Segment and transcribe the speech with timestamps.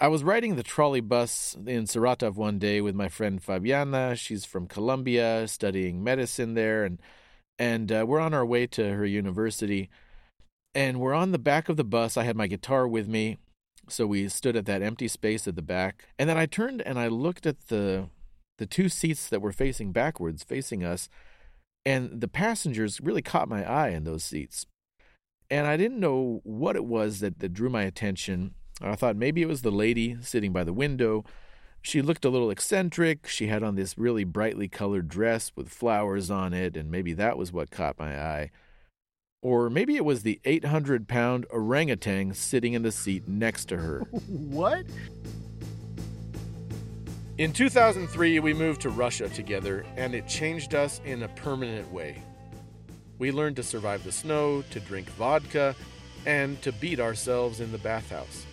[0.00, 4.16] I was riding the trolley bus in Saratov one day with my friend Fabiana.
[4.16, 7.00] She's from Colombia, studying medicine there, and
[7.58, 9.90] and uh, we're on our way to her university.
[10.72, 12.16] And we're on the back of the bus.
[12.16, 13.38] I had my guitar with me,
[13.88, 16.04] so we stood at that empty space at the back.
[16.16, 18.08] And then I turned and I looked at the
[18.58, 21.08] the two seats that were facing backwards, facing us,
[21.84, 24.64] and the passengers really caught my eye in those seats.
[25.50, 28.54] And I didn't know what it was that, that drew my attention.
[28.80, 31.24] I thought maybe it was the lady sitting by the window.
[31.82, 33.26] She looked a little eccentric.
[33.26, 37.38] She had on this really brightly colored dress with flowers on it, and maybe that
[37.38, 38.50] was what caught my eye.
[39.40, 44.00] Or maybe it was the 800 pound orangutan sitting in the seat next to her.
[44.28, 44.84] what?
[47.38, 52.20] In 2003, we moved to Russia together, and it changed us in a permanent way.
[53.20, 55.76] We learned to survive the snow, to drink vodka,
[56.26, 58.44] and to beat ourselves in the bathhouse.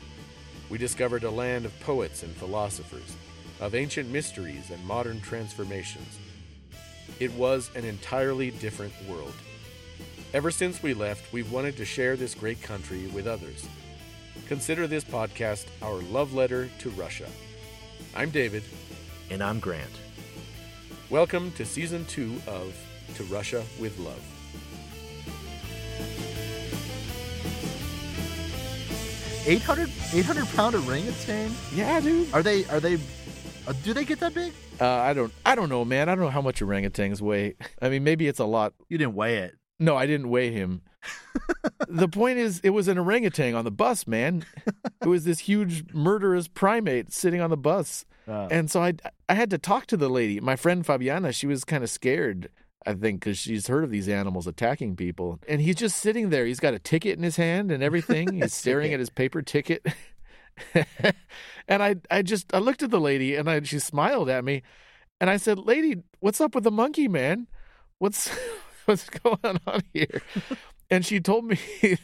[0.69, 3.15] We discovered a land of poets and philosophers,
[3.59, 6.17] of ancient mysteries and modern transformations.
[7.19, 9.33] It was an entirely different world.
[10.33, 13.67] Ever since we left, we've wanted to share this great country with others.
[14.47, 17.27] Consider this podcast our love letter to Russia.
[18.15, 18.63] I'm David.
[19.29, 19.89] And I'm Grant.
[21.11, 22.75] Welcome to season two of
[23.15, 24.34] To Russia with Love.
[29.47, 31.51] Eight hundred, eight hundred pound orangutan?
[31.73, 32.33] Yeah, dude.
[32.33, 32.65] Are they?
[32.65, 32.95] Are they?
[33.67, 34.53] Uh, do they get that big?
[34.81, 35.31] Uh, I don't.
[35.45, 36.09] I don't know, man.
[36.09, 37.55] I don't know how much orangutans weigh.
[37.81, 38.73] I mean, maybe it's a lot.
[38.89, 39.55] You didn't weigh it.
[39.79, 40.81] No, I didn't weigh him.
[41.87, 44.45] the point is, it was an orangutan on the bus, man.
[45.01, 48.93] it was this huge murderous primate sitting on the bus, Uh, and so I,
[49.29, 50.39] I had to talk to the lady.
[50.39, 52.49] My friend Fabiana, she was kind of scared.
[52.85, 56.45] I think because she's heard of these animals attacking people, and he's just sitting there.
[56.45, 58.33] He's got a ticket in his hand and everything.
[58.41, 59.85] He's staring at his paper ticket.
[61.67, 64.61] and I, I just, I looked at the lady, and I, she smiled at me,
[65.19, 67.47] and I said, "Lady, what's up with the monkey, man?
[67.97, 68.29] What's
[68.85, 70.21] what's going on here?"
[70.89, 71.57] and she told me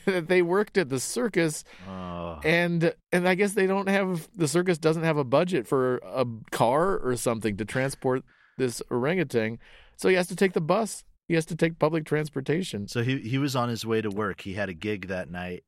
[0.06, 2.40] that they worked at the circus oh.
[2.44, 6.26] and and I guess they don't have the circus doesn't have a budget for a
[6.52, 8.24] car or something to transport
[8.58, 9.60] this orangutan,
[10.02, 11.04] so he has to take the bus.
[11.28, 12.88] He has to take public transportation.
[12.88, 14.42] so he he was on his way to work.
[14.42, 15.64] He had a gig that night,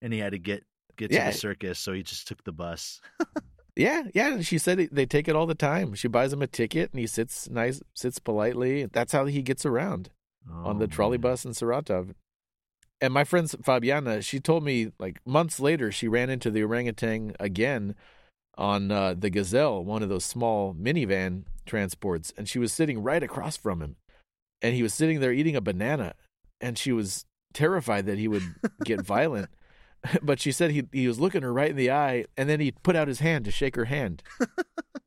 [0.00, 0.64] and he had to get
[0.96, 1.30] get to Yeah.
[1.30, 1.78] the circus.
[1.78, 3.00] So he just took the bus.
[3.76, 4.40] Yeah, yeah.
[4.40, 5.94] She said they take it all the time.
[5.94, 8.86] She buys him a ticket and he sits nice, sits politely.
[8.86, 10.10] That's how he gets around
[10.48, 11.22] on the Oh, trolley man.
[11.22, 12.14] bus in Saratov.
[13.00, 17.34] And my friend Fabiana, she told me like months later she ran into the orangutan
[17.40, 17.96] again
[18.56, 23.22] on uh, the Gazelle, one of those small minivan transports, and she was sitting right
[23.22, 23.96] across from him,
[24.62, 26.14] and he was sitting there eating a banana,
[26.60, 28.42] and she was terrified that he would
[28.84, 29.48] get violent.
[30.22, 32.72] But she said he he was looking her right in the eye, and then he
[32.72, 34.22] put out his hand to shake her hand.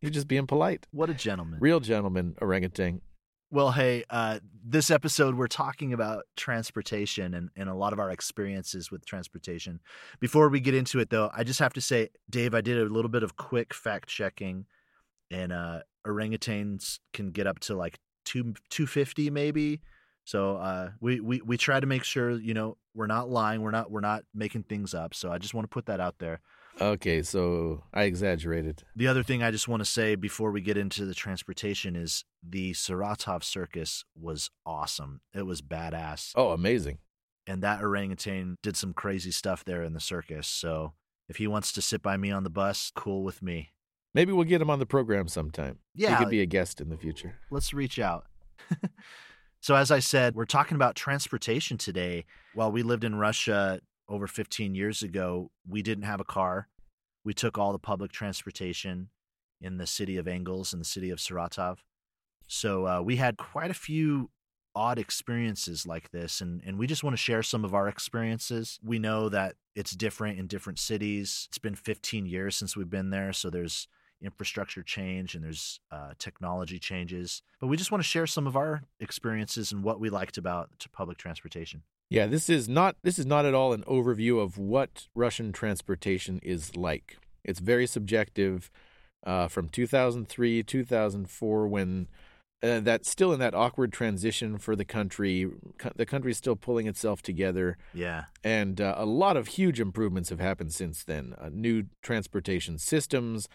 [0.01, 1.59] he was just being polite, What a gentleman.
[1.59, 3.01] real gentleman orangutan.
[3.49, 8.11] Well, hey, uh, this episode we're talking about transportation and, and a lot of our
[8.11, 9.79] experiences with transportation.
[10.19, 12.83] Before we get into it, though, I just have to say, Dave, I did a
[12.93, 14.65] little bit of quick fact checking,
[15.31, 19.79] and uh, orangutans can get up to like two two fifty maybe.
[20.25, 23.71] So uh, we, we we try to make sure you know we're not lying, we're
[23.71, 25.15] not we're not making things up.
[25.15, 26.41] So I just want to put that out there.
[26.79, 28.83] Okay, so I exaggerated.
[28.95, 32.23] The other thing I just want to say before we get into the transportation is
[32.47, 35.21] the Saratov circus was awesome.
[35.33, 36.33] It was badass.
[36.35, 36.99] Oh, amazing.
[37.47, 40.47] And that orangutan did some crazy stuff there in the circus.
[40.47, 40.93] So
[41.27, 43.69] if he wants to sit by me on the bus, cool with me.
[44.13, 45.79] Maybe we'll get him on the program sometime.
[45.95, 47.35] Yeah, He could be a guest in the future.
[47.51, 48.25] let's reach out.
[49.61, 52.25] so as I said, we're talking about transportation today.
[52.53, 53.79] While we lived in Russia
[54.09, 56.68] over 15 years ago, we didn't have a car.
[57.23, 59.09] We took all the public transportation
[59.59, 61.79] in the city of Engels and the city of Saratov.
[62.47, 64.29] So uh, we had quite a few
[64.75, 68.79] odd experiences like this, and, and we just want to share some of our experiences.
[68.84, 71.48] We know that it's different in different cities.
[71.50, 73.88] It's been 15 years since we've been there, so there's
[74.21, 77.42] infrastructure change and there's uh, technology changes.
[77.60, 80.69] But we just want to share some of our experiences and what we liked about
[80.92, 81.83] public transportation.
[82.09, 86.39] Yeah, this is not this is not at all an overview of what Russian transportation
[86.44, 87.18] is like.
[87.44, 88.69] It's very subjective.
[89.25, 92.07] Uh, from 2003, 2004, when
[92.63, 95.50] uh, that's still in that awkward transition for the country.
[95.77, 98.25] Co- the country's still pulling itself together, Yeah.
[98.44, 101.36] and uh, a lot of huge improvements have happened since then.
[101.39, 103.50] Uh, new transportation systems.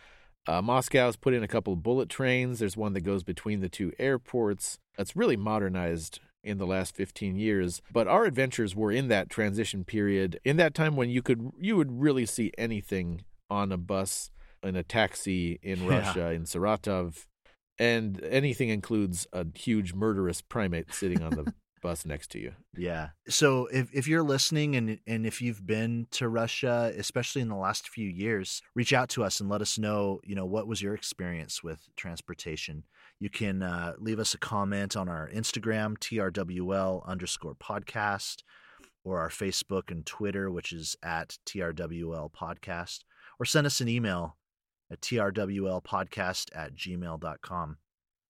[0.46, 2.58] Uh, Moscow's put in a couple of bullet trains.
[2.58, 4.78] There's one that goes between the two airports.
[4.98, 7.80] It's really modernized in the last 15 years.
[7.92, 11.76] But our adventures were in that transition period, in that time when you could you
[11.76, 14.30] would really see anything on a bus.
[14.62, 15.88] in a taxi in Yeah.
[15.98, 17.26] Russia in Saratov,
[17.78, 21.52] and anything includes a huge murderous primate sitting on the
[21.82, 22.52] bus next to you.
[22.76, 23.08] Yeah.
[23.28, 27.56] So if if you're listening and and if you've been to Russia, especially in the
[27.56, 30.80] last few years, reach out to us and let us know, you know, what was
[30.80, 32.84] your experience with transportation.
[33.22, 38.38] You can uh, leave us a comment on our Instagram, TRWL underscore podcast,
[39.04, 43.04] or our Facebook and Twitter, which is at TRWL podcast,
[43.38, 44.38] or send us an email
[44.90, 47.76] at TRWLpodcast at gmail.com.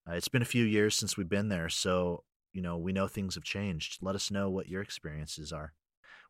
[0.07, 3.09] Uh, it's been a few years since we've been there, so you know, we know
[3.09, 3.97] things have changed.
[4.03, 5.73] Let us know what your experiences are.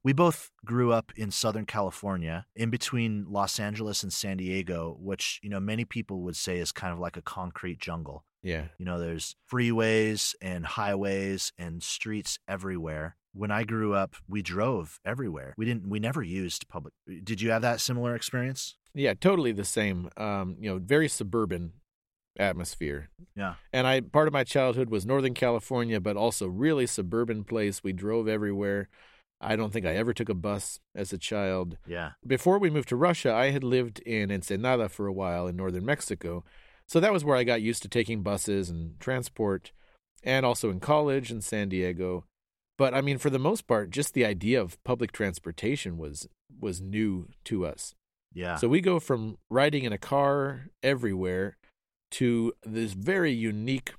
[0.05, 5.41] We both grew up in Southern California, in between Los Angeles and San Diego, which,
[5.43, 8.25] you know, many people would say is kind of like a concrete jungle.
[8.43, 8.67] Yeah.
[8.79, 13.17] You know, there's freeways and highways and streets everywhere.
[13.35, 15.55] When I grew up, we drove everywhere.
[15.56, 16.93] We didn't we never used public.
[17.25, 18.77] Did you have that similar experience?
[18.94, 20.11] Yeah, totally the same.
[20.17, 21.73] Um, you know, very suburban
[22.39, 23.09] atmosphere.
[23.35, 23.55] Yeah.
[23.73, 27.83] And I part of my childhood was Northern California, but also really suburban place.
[27.83, 28.88] We drove everywhere.
[29.41, 31.77] I don't think I ever took a bus as a child.
[31.87, 32.12] Yeah.
[32.25, 35.85] Before we moved to Russia, I had lived in Ensenada for a while in northern
[35.85, 36.45] Mexico.
[36.93, 39.73] So that was where I got used to taking buses and transport,
[40.23, 42.27] and also in college in San Diego.
[42.77, 46.29] But I mean, for the most part, just the idea of public transportation was
[46.61, 47.94] was new to us.
[48.35, 48.56] Yeah.
[48.56, 51.56] So we go from riding in a car everywhere
[52.11, 53.95] to this very unique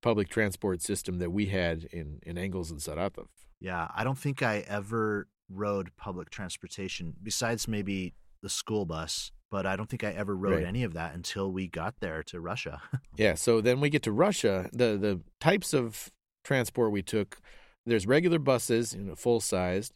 [0.00, 3.26] public transport system that we had in, in Engels and Saratov.
[3.60, 9.66] Yeah, I don't think I ever rode public transportation besides maybe the school bus, but
[9.66, 10.64] I don't think I ever rode Right.
[10.66, 12.82] any of that until we got there to Russia.
[13.16, 14.68] Yeah, so then we get to Russia.
[14.72, 16.10] The the types of
[16.42, 17.38] transport we took,
[17.86, 19.92] there's regular buses, you know, full sized.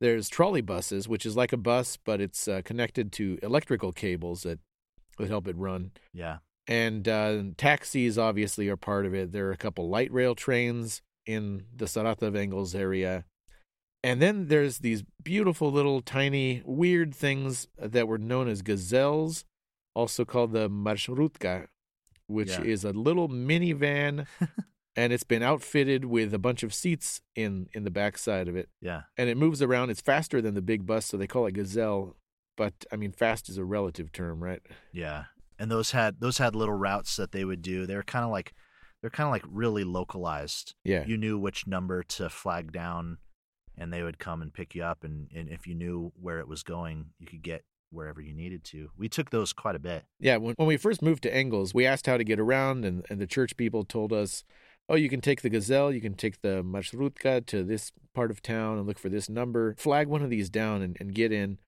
[0.00, 4.44] There's trolley buses, which is like a bus, but it's uh, connected to electrical cables
[4.44, 4.60] that
[5.18, 5.90] would help it run.
[6.14, 6.38] yeah.
[6.68, 9.32] And uh, taxis obviously are part of it.
[9.32, 13.24] There are a couple light rail trains in the Saratov Engels area.
[14.02, 19.44] And then there's these beautiful little tiny weird things that were known as gazelles,
[19.94, 21.66] also called the marshrutka,
[22.26, 22.62] which Yeah.
[22.62, 24.26] is a little minivan
[24.96, 28.68] and it's been outfitted with a bunch of seats in in the backside of it
[28.80, 29.02] Yeah.
[29.18, 29.90] and it moves around.
[29.90, 32.16] It's faster than the big bus, so they call it gazelle.
[32.56, 34.62] But I mean, fast is a relative term, right?
[34.92, 35.24] Yeah.
[35.58, 37.84] And those had those had little routes that they would do.
[37.86, 38.54] They were kind of like
[39.02, 40.74] they're kind of like really localized.
[40.84, 41.04] Yeah.
[41.06, 43.18] You knew which number to flag down
[43.80, 46.46] and they would come and pick you up and, and if you knew where it
[46.46, 48.90] was going, you could get wherever you needed to.
[48.96, 50.04] We took those quite a bit.
[50.20, 53.04] Yeah, when, when we first moved to Engels, we asked how to get around, and,
[53.10, 54.44] and the church people told us,
[54.88, 58.42] oh, you can take the Gazelle, you can take the Marshrutka to this part of
[58.42, 61.58] town and look for this number, flag one of these down and, and get in.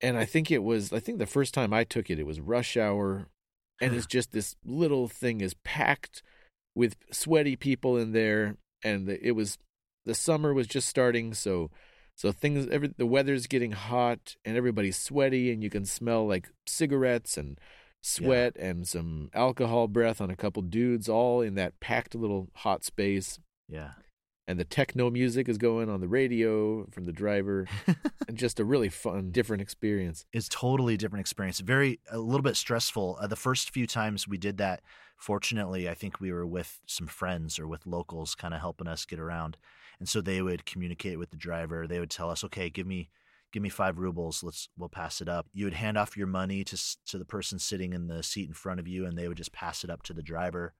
[0.00, 2.40] And I think it was, I think the first time I took it, it was
[2.40, 3.28] rush hour,
[3.80, 6.22] and it's just this little thing is packed
[6.74, 9.58] with sweaty people in there, and it was,
[10.08, 11.70] the summer was just starting, so
[12.16, 16.48] so things, every, the weather's getting hot and everybody's sweaty, and you can smell like
[16.66, 17.60] cigarettes and
[18.00, 22.82] sweat and some alcohol breath on a couple dudes, all in that packed little hot
[22.82, 23.38] space.
[23.68, 23.90] Yeah.
[24.48, 27.68] And the techno music is going on the radio from the driver,
[28.28, 30.24] and just a really fun, different experience.
[30.32, 31.60] It's totally different experience.
[31.60, 33.18] Very a little bit stressful.
[33.20, 34.80] Uh, the first few times we did that,
[35.18, 39.04] fortunately, I think we were with some friends or with locals, kind of helping us
[39.04, 39.58] get around,
[40.00, 41.86] and so they would communicate with the driver.
[41.86, 43.10] They would tell us, "Okay, give me."
[43.50, 44.42] Give me five rubles.
[44.42, 45.46] Let's we'll pass it up.
[45.54, 46.76] You would hand off your money to
[47.06, 49.52] to the person sitting in the seat in front of you, and they would just
[49.52, 50.74] pass it up to the driver.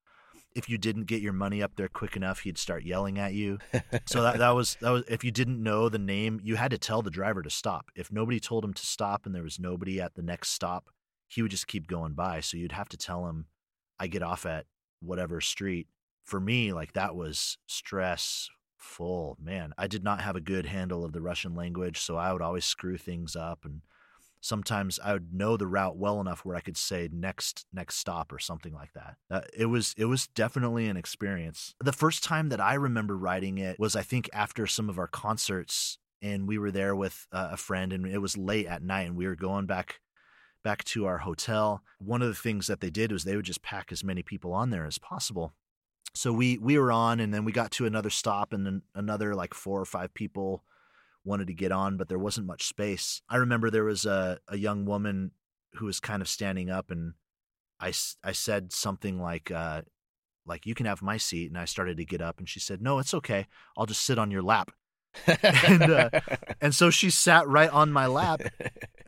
[0.55, 3.59] If you didn't get your money up there quick enough, he'd start yelling at you.
[4.05, 6.79] So that that was that was if you didn't know the name, you had to
[6.79, 7.87] tell the driver to stop.
[7.97, 10.91] If nobody told him to stop and there was nobody at the next stop,
[11.27, 12.41] he would just keep going by.
[12.41, 13.47] So you'd have to tell him,
[13.99, 14.67] "I get off at
[15.01, 15.89] whatever street."
[16.27, 17.57] For me, like that was
[18.78, 19.37] stressful.
[19.42, 22.42] Man, I did not have a good handle of the Russian language, so I would
[22.42, 23.82] always screw things up and
[24.40, 28.32] sometimes I would know the route well enough where I could say next next stop
[28.32, 29.16] or something like that.
[29.30, 31.75] Uh, it was it was definitely an experience.
[31.80, 35.08] The first time that I remember riding it was I think after some of our
[35.08, 39.06] concerts and we were there with uh, a friend and it was late at night
[39.06, 40.00] and we were going back
[40.62, 41.82] back to our hotel.
[41.99, 44.52] One of the things that they did was they would just pack as many people
[44.52, 45.54] on there as possible.
[46.15, 49.35] So we we were on and then we got to another stop and then another
[49.35, 50.65] like four or five people
[51.25, 53.23] wanted to get on, but there wasn't much space.
[53.29, 55.33] I remember there was a, a young woman
[55.75, 57.15] who was kind of standing up, and
[57.79, 57.93] I
[58.25, 59.83] I said something like, uh,
[60.47, 62.83] like you can have my seat, and I started to get up, and she said,
[62.83, 63.47] no, it's okay,
[63.77, 64.73] I'll just sit on your lap.
[65.43, 66.11] And, uh,
[66.61, 68.41] And so she sat right on my lap,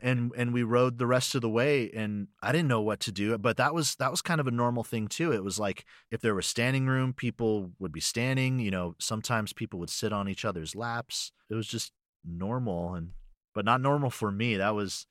[0.01, 3.11] and and we rode the rest of the way and I didn't know what to
[3.11, 5.31] do but that was that was kind of a normal thing too.
[5.31, 9.53] It was like if there was standing room people would be standing you know sometimes
[9.53, 11.31] people would sit on each other's laps.
[11.49, 11.91] It was just
[12.25, 13.11] normal and
[13.53, 14.57] but not normal for me.
[14.57, 15.05] That was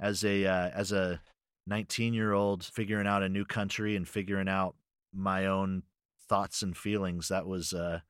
[0.00, 1.20] as a uh, as a
[1.66, 4.74] 19 year old figuring out a new country and figuring out
[5.14, 5.82] my own
[6.28, 8.00] thoughts and feelings that was uh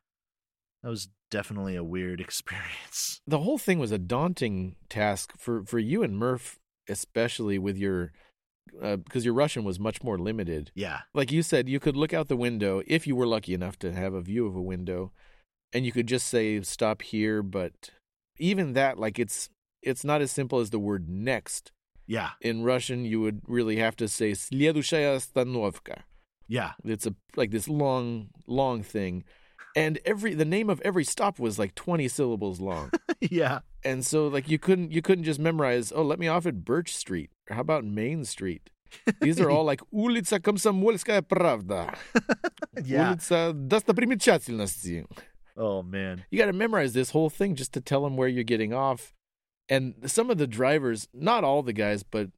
[0.84, 5.79] that was definitely a weird experience The whole thing was a daunting task for for
[5.79, 6.57] you and Murph,
[6.88, 8.12] especially with your
[8.81, 10.72] because your Russian was much more limited.
[10.75, 13.77] yeah Like you said, you could look out the window if you were lucky enough
[13.79, 15.12] to have a view of a window,
[15.74, 17.41] and you could just say stop here.
[17.41, 17.91] But
[18.39, 19.50] even that, like it's
[19.81, 21.72] it's not as simple as the word next.
[22.05, 26.03] yeah In Russian, you would really have to say "следующая остановка."
[26.48, 29.24] yeah It's a like this long, long thing,
[29.75, 32.91] and every the name of every stop was like twenty syllables long.
[33.22, 35.91] yeah and so like you couldn't you couldn't just memorize.
[35.96, 37.29] Oh, let me off at Birch Street.
[37.50, 38.69] Or how about Main Street?
[39.22, 41.93] These are all like улица Комсомольская правда,
[42.84, 45.05] yeah улица достопримечательности.
[45.57, 48.43] oh man You got to memorize this whole thing just to tell them where you're
[48.43, 49.13] getting off.
[49.69, 52.29] And some of the drivers, not all the guys, but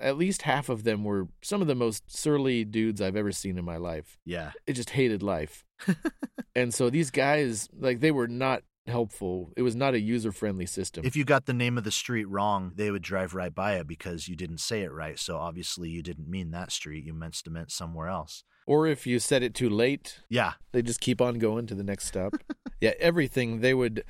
[0.00, 3.58] at least half of them were some of the most surly dudes I've ever seen
[3.58, 4.18] in my life.
[4.24, 5.64] yeah They just hated life.
[6.54, 9.52] and so these guys, like, they were not helpful.
[9.56, 11.04] It was not a user friendly system.
[11.04, 13.86] if you got the name of the street wrong they would drive right by it
[13.88, 17.34] because you didn't say it right so obviously you didn't mean that street you meant
[17.34, 21.20] to meant somewhere else or if you said it too late, yeah they just keep
[21.20, 22.34] on going to the next stop.
[22.80, 24.04] yeah, everything they would.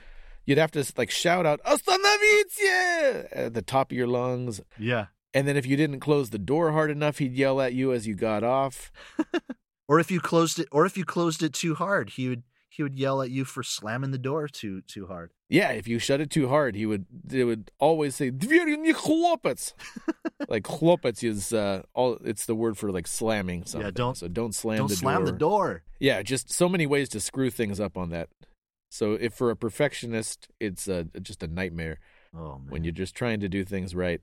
[0.44, 5.46] You'd have to like shout out "Остановите!" at the top of your lungs, yeah and
[5.46, 8.14] then if you didn't close the door hard enough, he'd yell at you as you
[8.14, 8.90] got off.
[9.91, 12.81] Or if you closed it, or if you closed it too hard, he would he
[12.81, 15.31] would yell at you for slamming the door too too hard.
[15.49, 18.29] Yeah, if you shut it too hard, he would they would always say
[20.47, 23.85] like chlopets is uh, all it's the word for like slamming something.
[23.85, 25.25] Yeah, don't so don't slam don't the slam door.
[25.25, 25.83] the door.
[25.99, 28.29] Yeah, just so many ways to screw things up on that.
[28.91, 31.99] So if for a perfectionist, it's uh, just a nightmare.
[32.33, 34.21] Oh, when you're just trying to do things right.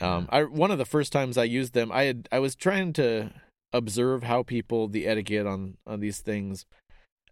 [0.00, 2.92] Um, I one of the first times I used them, I had I was trying
[2.92, 3.32] to
[3.73, 6.65] observe how people the etiquette on on these things,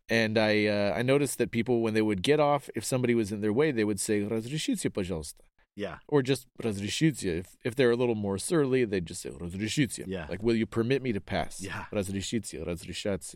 [0.09, 3.31] and I uh, I noticed that people when they would get off, if somebody was
[3.31, 5.43] in their way, they would say "разрешите, пожалуйста,"
[5.75, 10.05] yeah or just "разрешите." If if they're a little more surly, they'd just say "разрешите,"
[10.07, 10.27] Yeah.
[10.29, 11.85] like "Will you permit me to pass?" Yeah.
[11.91, 13.35] "разрешите," "разрешать,"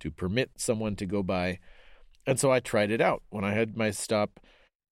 [0.00, 1.58] to permit someone to go by.
[2.26, 4.40] And so I tried it out when I had my stop.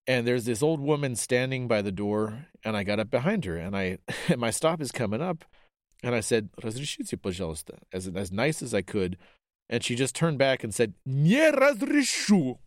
[0.06, 3.56] And there's this old woman standing by the door, and I got up behind her,
[3.56, 3.98] and I
[4.36, 5.44] my stop is coming up,
[6.02, 9.16] and I said, "Разрешите, пожалуйста," as as nice as I could,
[9.68, 12.58] and she just turned back and said, "Не разрешу,"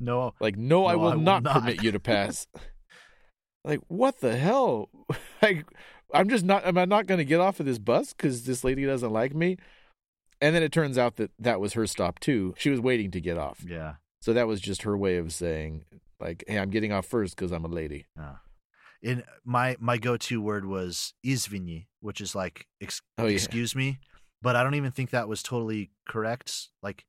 [0.00, 2.46] no like, "No, I No, will I will not, not." permit you to pass."
[3.64, 4.90] like, what the hell?
[5.42, 5.64] like,
[6.12, 6.64] I'm just not.
[6.64, 9.34] Am I not going to get off of this bus because this lady doesn't like
[9.34, 9.56] me?
[10.40, 12.54] And then it turns out that that was her stop too.
[12.58, 13.64] She was waiting to get off.
[13.66, 15.84] yeah So that was just her way of saying,
[16.20, 18.06] like, hey, I'm getting off first because I'm a lady.
[18.18, 18.34] yeah
[19.01, 23.31] in my my go-to word was izvini which is like ex- Oh, yeah.
[23.35, 23.99] excuse me
[24.41, 27.05] but i don't even think that was totally correct like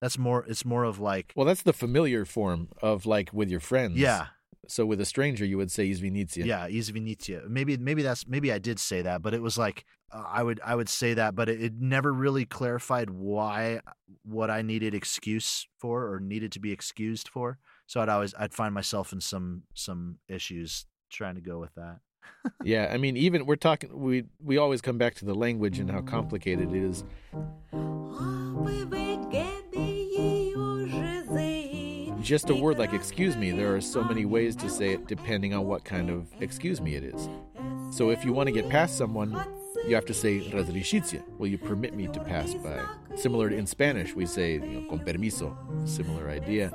[0.00, 3.60] that's more it's more of like Well, that's the familiar form of like with your
[3.60, 3.96] friends.
[3.96, 4.26] yeah
[4.66, 6.44] So with a stranger, you would say izvinitsia.
[6.46, 7.48] Yeah, izvinitia.
[7.48, 10.58] Maybe maybe that's maybe I did say that, but it was like uh, I would
[10.64, 13.80] I would say that, but it, it never really clarified why
[14.24, 17.58] what I needed excuse for or needed to be excused for.
[17.86, 21.99] So I'd always I'd find myself in some some issues trying to go with that.
[22.63, 22.89] Yeah.
[22.91, 26.01] I mean, even we're talking, we, we always come back to the language and how
[26.01, 27.03] complicated it is.
[32.21, 35.53] Just a word like excuse me, there are so many ways to say it depending
[35.53, 37.29] on what kind of excuse me it is.
[37.91, 39.31] So if you want to get past someone,
[39.87, 41.23] you have to say разрешите.
[41.39, 42.79] Will you permit me to pass by?
[43.15, 45.55] Similar to in Spanish, we say you know, con permiso.
[45.87, 46.69] Similar idea.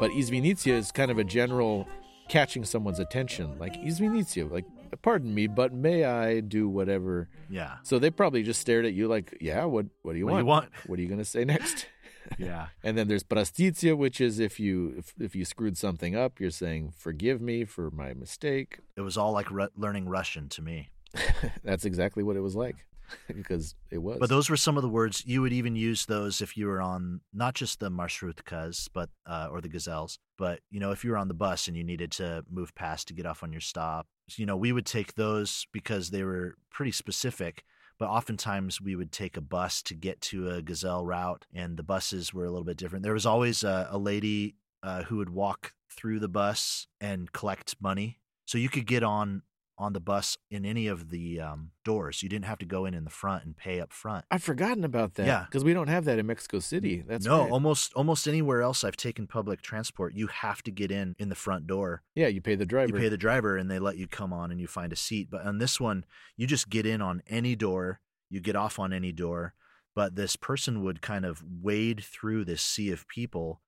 [0.00, 1.86] But izvinitia is kind of a general
[2.29, 3.57] catching someone's attention.
[3.59, 4.65] Like izvinitia, like
[5.01, 7.29] pardon me, but may I do whatever?
[7.49, 7.75] Yeah.
[7.83, 10.45] So they probably just stared at you like, yeah, what what do you What do
[10.45, 10.45] want?
[10.45, 10.87] you want?
[10.87, 11.87] What are you gonna say next?
[12.39, 12.69] Yeah.
[12.83, 16.49] And then there's prastitia, which is if you if, if you screwed something up, you're
[16.49, 18.79] saying forgive me for my mistake.
[18.97, 20.89] It was all like ru- learning Russian to me.
[21.63, 22.77] That's exactly what it was like,
[23.27, 24.17] because it was.
[24.19, 26.81] But those were some of the words you would even use those if you were
[26.81, 31.11] on not just the marshrutkas, but uh, or the gazelles, but you know if you
[31.11, 33.61] were on the bus and you needed to move past to get off on your
[33.61, 37.63] stop, you know we would take those because they were pretty specific.
[37.97, 41.83] But oftentimes we would take a bus to get to a gazelle route, and the
[41.83, 43.03] buses were a little bit different.
[43.03, 47.77] There was always a, a lady uh, who would walk through the bus and collect
[47.79, 49.43] money, so you could get on
[49.77, 52.23] on the bus in any of the um, doors.
[52.23, 54.25] You didn't have to go in in the front and pay up front.
[54.31, 55.27] I've forgotten about that.
[55.27, 55.45] Yeah.
[55.45, 57.03] because we don't have that in Mexico City.
[57.05, 57.51] That's no, right.
[57.51, 61.35] almost almost anywhere else I've taken public transport, you have to get in in the
[61.35, 62.03] front door.
[62.15, 62.95] yeah, you pay the driver.
[62.95, 65.29] You pay the driver, and they let you come on and you find a seat.
[65.29, 66.05] But on this one,
[66.37, 69.53] you just get in on any door, you get off on any door.
[69.93, 73.61] But this person would kind of wade through this sea of people,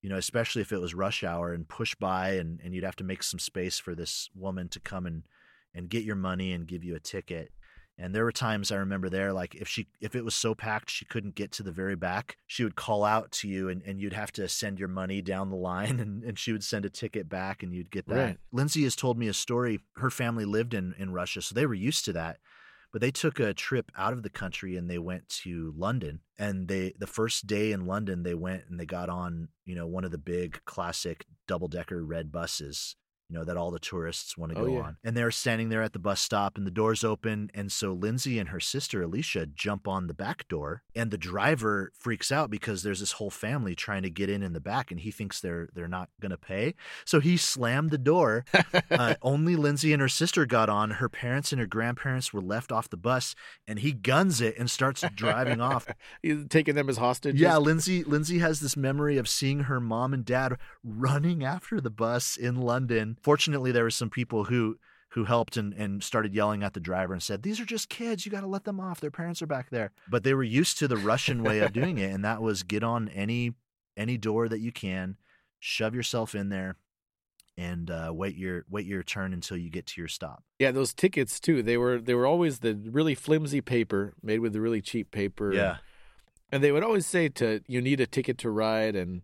[0.00, 2.94] you know, especially if it was rush hour and push by, and, and you'd have
[2.96, 5.24] to make some space for this woman to come and,
[5.76, 7.52] and get your money and give you a ticket.
[7.98, 10.90] And there were times I remember there, like if she if it was so packed
[10.90, 13.98] she couldn't get to the very back, she would call out to you and, and
[13.98, 16.90] you'd have to send your money down the line and, and she would send a
[16.90, 18.14] ticket back and you'd get that.
[18.16, 18.38] Right.
[18.52, 19.80] Lindsay has told me a story.
[19.96, 22.38] Her family lived in, in Russia, so they were used to that.
[22.92, 26.20] But they took a trip out of the country and they went to London.
[26.38, 29.86] And they the first day in London they went and they got on, you know,
[29.86, 32.96] one of the big classic double decker red buses
[33.28, 34.80] you know, that all the tourists want to Oh, go yeah.
[34.82, 34.96] on.
[35.04, 37.50] And they're standing there at the bus stop and the doors open.
[37.54, 41.90] And so Lindsay and her sister Alicia jump on the back door and the driver
[41.98, 45.00] freaks out because there's this whole family trying to get in in the back and
[45.00, 46.74] he thinks they're they're not going to pay.
[47.04, 48.44] So he slammed the door.
[48.90, 50.92] uh, only Lindsay and her sister got on.
[50.92, 53.34] Her parents and her grandparents were left off the bus
[53.66, 55.86] and he guns it and starts driving off.
[56.22, 57.40] He's taking them as hostages.
[57.40, 61.90] Yeah, Lindsay Lindsay has this memory of seeing her mom and dad running after the
[61.90, 63.15] bus in London.
[63.22, 64.78] Fortunately, there were some people who
[65.10, 68.26] who helped and, and started yelling at the driver and said, These are just kids,
[68.26, 69.00] you gotta let them off.
[69.00, 69.92] Their parents are back there.
[70.10, 72.82] But they were used to the Russian way of doing it, and that was get
[72.82, 73.54] on any
[73.96, 75.16] any door that you can,
[75.58, 76.76] shove yourself in there,
[77.56, 80.42] and uh, wait your wait your turn until you get to your stop.
[80.58, 81.62] Yeah, those tickets too.
[81.62, 85.52] They were they were always the really flimsy paper made with the really cheap paper.
[85.52, 85.76] Yeah.
[86.52, 89.22] and they would always say to you need a ticket to ride and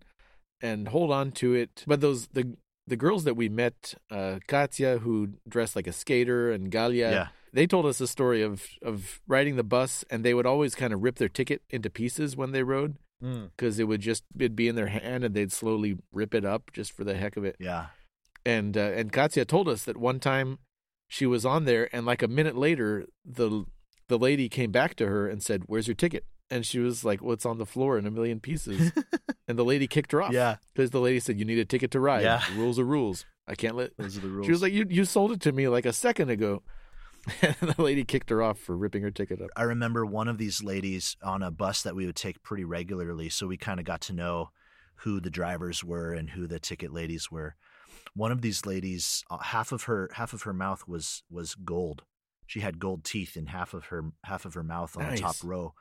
[0.62, 1.84] and hold on to it.
[1.86, 2.56] But those the
[2.86, 7.28] the girls that we met, uh, Katya, who dressed like a skater, and Galia, Yeah.
[7.52, 10.92] they told us a story of of riding the bus, and they would always kind
[10.92, 12.96] of rip their ticket into pieces when they rode
[13.56, 16.72] because it would just it'd be in their hand, and they'd slowly rip it up
[16.72, 17.56] just for the heck of it.
[17.60, 17.86] Yeah.
[18.44, 20.58] And uh, and Katya told us that one time
[21.08, 23.64] she was on there, and like a minute later, the
[24.08, 27.22] the lady came back to her and said, "Where's your ticket?" And she was like,
[27.22, 28.92] "Well, it's on the floor in a million pieces."
[29.48, 30.32] and the lady kicked her off.
[30.32, 30.56] Yeah.
[30.74, 32.22] because the lady said, "You need a ticket to ride.
[32.22, 32.42] Yeah.
[32.56, 33.24] rules are rules.
[33.48, 34.46] I can't let." Those are the rules.
[34.46, 36.62] She was like, "You you sold it to me like a second ago."
[37.42, 39.50] And the lady kicked her off for ripping her ticket up.
[39.56, 43.28] I remember one of these ladies on a bus that we would take pretty regularly,
[43.28, 44.50] so we kind of got to know
[44.96, 47.54] who the drivers were and who the ticket ladies were.
[48.14, 52.02] One of these ladies, uh, half of her half of her mouth was was gold.
[52.46, 55.36] She had gold teeth in half of her half of her mouth on the top
[55.44, 55.74] row,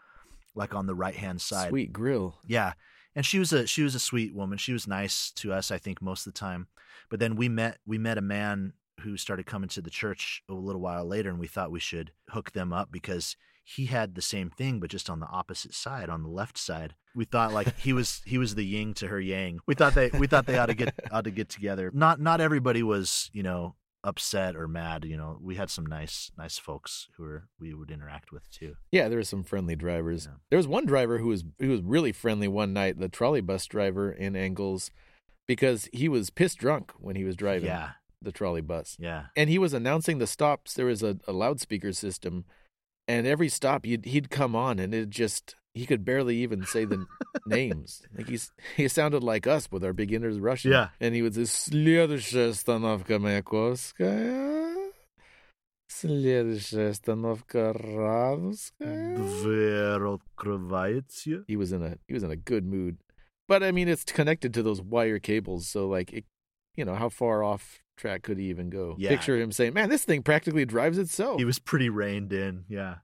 [0.56, 1.70] like on the right hand side.
[1.70, 2.40] Sweet grill.
[2.46, 2.74] Yeah.
[3.16, 4.58] And she was a she was a sweet woman.
[4.58, 6.68] She was nice to us, I think, most of the time.
[7.10, 10.54] But then we met we met a man who started coming to the church a
[10.54, 14.22] little while later and we thought we should hook them up because he had the
[14.22, 16.96] same thing but just on the opposite side, on the left side.
[17.16, 19.60] We thought like he was he was the yin to her yang.
[19.66, 21.92] We thought they we thought they ought to get ought to get together.
[21.94, 25.38] Not not everybody was, you know, upset or mad, you know.
[25.42, 28.76] We had some nice nice folks who were we would interact with too.
[28.92, 30.26] Yeah, there were some friendly drivers.
[30.26, 30.38] Yeah.
[30.50, 33.66] There was one driver who was who was really friendly one night, the trolley bus
[33.68, 34.92] driver in Engels,
[35.48, 37.92] because he was pissed drunk when he was driving Yeah.
[38.22, 38.98] the trolley bus.
[39.00, 39.26] Yeah.
[39.36, 40.74] And he was announcing the stops.
[40.74, 42.46] There was a, a loudspeaker system,
[43.08, 46.85] and every stop he'd he'd come on, and it just he could barely even say
[46.85, 47.07] the
[47.47, 48.03] names.
[48.16, 50.73] Like he's he sounded like us with our beginners Russian.
[50.73, 50.88] Yeah.
[51.01, 54.90] And he would say Следующая остановка Маяковская.
[55.88, 59.16] Следующая остановка Радовская.
[59.16, 61.45] Дверь открывается.
[61.47, 62.97] He was in a he was in a good mood.
[63.47, 66.25] But I mean it's connected to those wire cables, so like it
[66.77, 68.95] you know, how far off track could he even go?
[68.99, 69.09] Yeah.
[69.11, 71.38] Picture him saying, Man, this thing practically drives itself.
[71.38, 72.64] He was pretty reined in.
[72.69, 72.97] Yeah,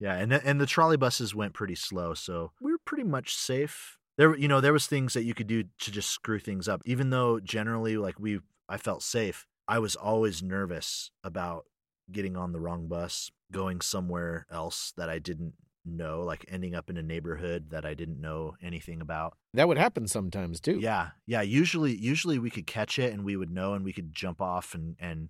[0.00, 3.98] yeah, and and the trolley buses went pretty slow, so we were pretty much safe.
[4.16, 6.82] There, you know, there was things that you could do to just screw things up.
[6.84, 9.46] Even though generally, like we, I felt safe.
[9.68, 11.66] I was always nervous about
[12.10, 16.90] getting on the wrong bus, going somewhere else that I didn't know, like ending up
[16.90, 19.36] in a neighborhood that I didn't know anything about.
[19.54, 20.78] That would happen sometimes too.
[20.80, 21.42] Yeah, yeah.
[21.42, 24.74] Usually, usually we could catch it and we would know, and we could jump off
[24.74, 25.28] and and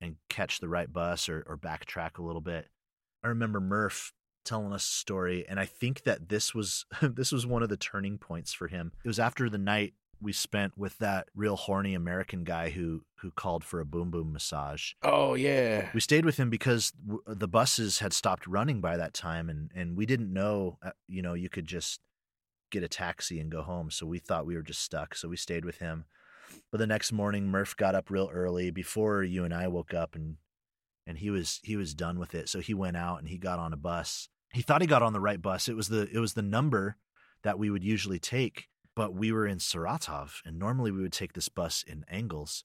[0.00, 2.68] and catch the right bus or or backtrack a little bit.
[3.22, 4.12] I remember Murph
[4.44, 7.76] telling us a story, and I think that this was this was one of the
[7.76, 8.92] turning points for him.
[9.04, 13.30] It was after the night we spent with that real horny American guy who who
[13.32, 14.92] called for a boom boom massage.
[15.02, 15.88] Oh yeah.
[15.92, 19.70] We stayed with him because w- the buses had stopped running by that time, and
[19.74, 22.00] and we didn't know, uh, you know, you could just
[22.70, 23.90] get a taxi and go home.
[23.90, 25.14] So we thought we were just stuck.
[25.14, 26.06] So we stayed with him.
[26.70, 30.14] But the next morning, Murph got up real early before you and I woke up,
[30.14, 30.36] and
[31.06, 32.48] and he was he was done with it.
[32.48, 34.28] So he went out and he got on a bus.
[34.52, 35.68] He thought he got on the right bus.
[35.68, 36.96] It was the it was the number
[37.42, 41.32] that we would usually take, but we were in Saratov, and normally we would take
[41.32, 42.64] this bus in Engels.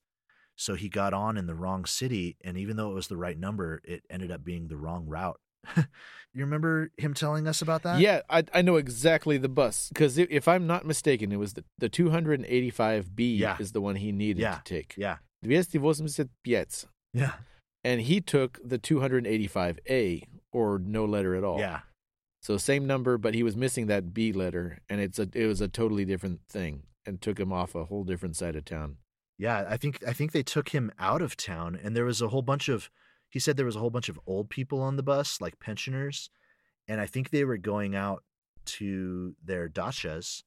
[0.55, 3.37] So he got on in the wrong city, and even though it was the right
[3.37, 5.39] number, it ended up being the wrong route.
[5.75, 5.85] you
[6.35, 7.99] remember him telling us about that?
[7.99, 11.63] Yeah, I, I know exactly the bus because if I'm not mistaken, it was the,
[11.77, 13.57] the 285B Yeah.
[13.59, 14.55] is the one he needed Yeah.
[14.55, 14.95] to take.
[14.97, 15.17] Yeah.
[15.43, 16.87] 285.
[17.13, 17.33] Yeah.
[17.87, 21.57] And he took the 285A or no letter at all.
[21.57, 21.79] Yeah.
[22.41, 25.61] So same number, but he was missing that B letter, and it's a it was
[25.61, 28.97] a totally different thing, and took him off a whole different side of town.
[29.37, 32.27] Yeah, I think I think they took him out of town and there was a
[32.27, 32.89] whole bunch of
[33.29, 36.29] he said there was a whole bunch of old people on the bus, like pensioners,
[36.89, 38.23] and I think they were going out
[38.65, 40.43] to their dachas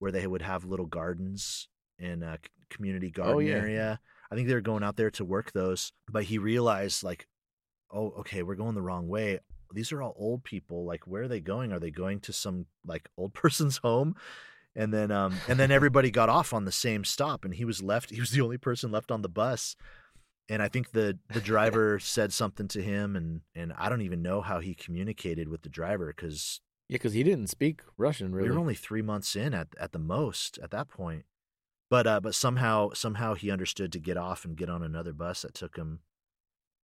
[0.00, 1.68] where they would have little gardens
[2.00, 3.54] in a community oh, garden yeah.
[3.54, 4.00] area.
[4.30, 7.26] I think they were going out there to work those, but he realized like
[7.92, 9.40] oh, okay, we're going the wrong way.
[9.74, 10.84] These are all old people.
[10.84, 11.72] Like where are they going?
[11.72, 14.14] Are they going to some like old person's home?
[14.76, 17.82] and then um and then everybody got off on the same stop and he was
[17.82, 19.74] left he was the only person left on the bus
[20.48, 24.22] and i think the the driver said something to him and and i don't even
[24.22, 28.48] know how he communicated with the driver because Yeah, because he didn't speak Russian really.
[28.48, 31.24] we were only three months in at at the most at that point
[31.90, 35.42] but uh but somehow somehow he understood to get off and get on another bus
[35.42, 36.00] that took him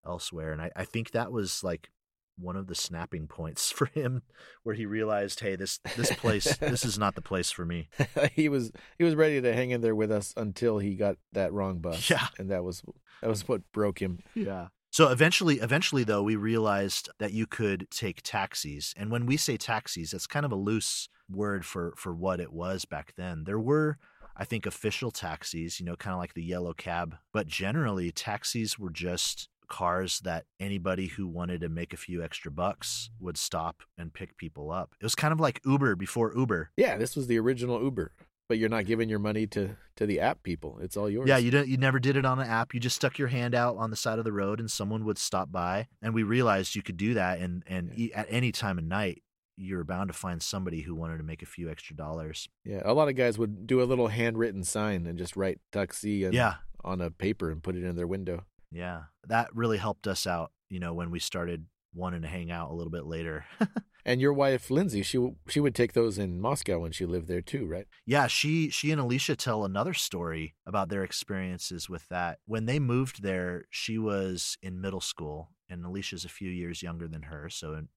[0.05, 1.91] elsewhere and i i think that was like
[2.39, 4.23] one of the snapping points for him
[4.63, 7.89] where he realized hey this this place this is not the place for me
[8.33, 11.53] he was he was ready to hang in there with us until he got that
[11.53, 12.11] wrong bus.
[12.11, 12.27] Yeah.
[12.39, 12.83] and that was
[13.21, 14.21] that was what broke him.
[14.35, 14.69] Yeah.
[14.91, 19.57] So eventually, eventually though, we realized that you could take taxis, and when we say
[19.57, 23.45] taxis, that's kind of a loose word for for what it was back then.
[23.45, 23.99] There were,
[24.37, 28.79] I think, official taxis, you know, kind of like the yellow cab, but generally, taxis
[28.79, 33.83] were just cars that anybody who wanted to make a few extra bucks would stop
[33.99, 34.95] and pick people up.
[35.01, 36.71] It was kind of like Uber before Uber.
[36.77, 38.13] Yeah, this was the original Uber,
[38.49, 40.79] but you're not giving your money to to the app people.
[40.81, 41.29] It's all yours.
[41.29, 41.67] Yeah, you don't.
[41.67, 42.75] You never did it on an app.
[42.75, 45.19] You just stuck your hand out on the side of the road, and someone would
[45.19, 45.89] stop by.
[46.01, 49.23] And we realized you could do that, and and e- at any time of night,
[49.57, 52.49] you're bound to find somebody who wanted to make a few extra dollars.
[52.65, 52.83] yeah.
[52.85, 56.35] A lot of guys would do a little handwritten sign and just write taxi and,
[56.35, 58.45] Yeah, on a paper and put it in their window.
[58.71, 60.53] yeah, that really helped us out.
[60.69, 63.45] You know, when we started wanting to hang out a little bit later.
[64.09, 67.41] And your wife Lindsay, she she would take those in Moscow when she lived there
[67.43, 67.87] too, right?
[68.07, 72.39] Yeah, she she and Alicia tell another story about their experiences with that.
[72.47, 77.09] When they moved there, she was in middle school, and Alicia's a few years younger
[77.09, 77.89] than her, so in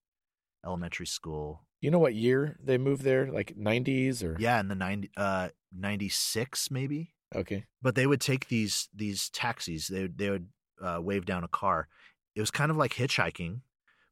[0.65, 1.65] elementary school.
[1.82, 3.32] You know what year they moved there?
[3.32, 7.13] Like 90s or Yeah, in the 90 uh 96 maybe.
[7.36, 7.65] Okay.
[7.82, 9.88] But they would take these these taxis.
[9.88, 10.48] They would- they would
[10.82, 11.88] uh, wave down a car.
[12.36, 13.62] It was kind of like hitchhiking,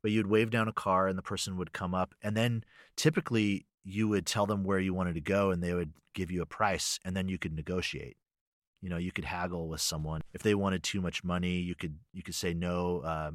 [0.02, 2.64] but you'd wave down a car and the person would come up and then
[2.98, 6.42] typically you would tell them where you wanted to go and they would give you
[6.42, 8.18] a price and then you could negotiate.
[8.82, 10.22] You know, you could haggle with someone.
[10.34, 13.32] If they wanted too much money, you could you could say no, uh,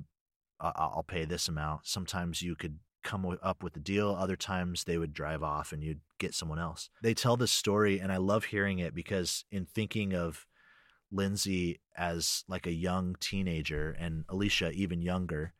[0.61, 1.87] I'll pay this amount.
[1.87, 4.11] Sometimes you could come up with the deal.
[4.11, 6.91] Other times they would drive off and you'd get someone else.
[7.03, 10.47] They tell this story, and I love hearing it because in thinking of
[11.11, 15.53] Lindsay as like a young teenager and Alicia even younger,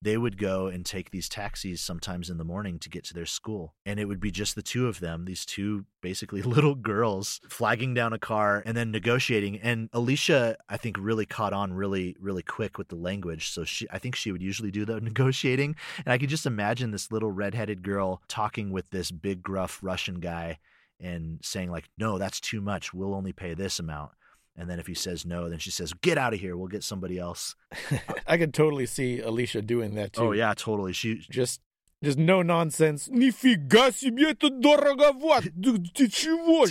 [0.00, 3.26] they would go and take these taxis sometimes in the morning to get to their
[3.26, 3.74] school.
[3.84, 7.94] And it would be just the two of them, these two basically little girls flagging
[7.94, 9.58] down a car and then negotiating.
[9.58, 13.50] And Alicia, I think, really caught on really, really quick with the language.
[13.50, 15.74] So she I think she would usually do the negotiating.
[16.04, 20.20] And I could just imagine this little redheaded girl talking with this big gruff Russian
[20.20, 20.58] guy
[21.00, 22.92] and saying, like, no, that's too much.
[22.92, 24.10] We'll only pay this amount.
[24.57, 26.55] And then if he says no, then she says, "Get out of here.
[26.55, 27.55] We'll get somebody else."
[28.27, 30.21] I could totally see Alicia doing that too.
[30.21, 30.93] Oh yeah, totally.
[30.93, 31.59] She Just
[32.03, 33.07] just no nonsense.
[33.09, 35.49] Нифига себе это дороговато.
[35.95, 36.65] Ты чего?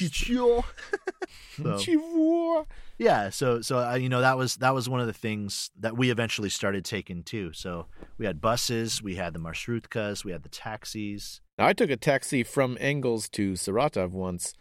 [1.57, 2.67] So- Чего?
[2.99, 5.97] yeah, so so uh, you know that was that was one of the things that
[5.97, 7.53] we eventually started taking too.
[7.53, 7.87] So
[8.19, 11.41] we had buses, we had the marshrutkas, we had the taxis.
[11.59, 14.55] Now, I took a taxi from Engels to Saratov once.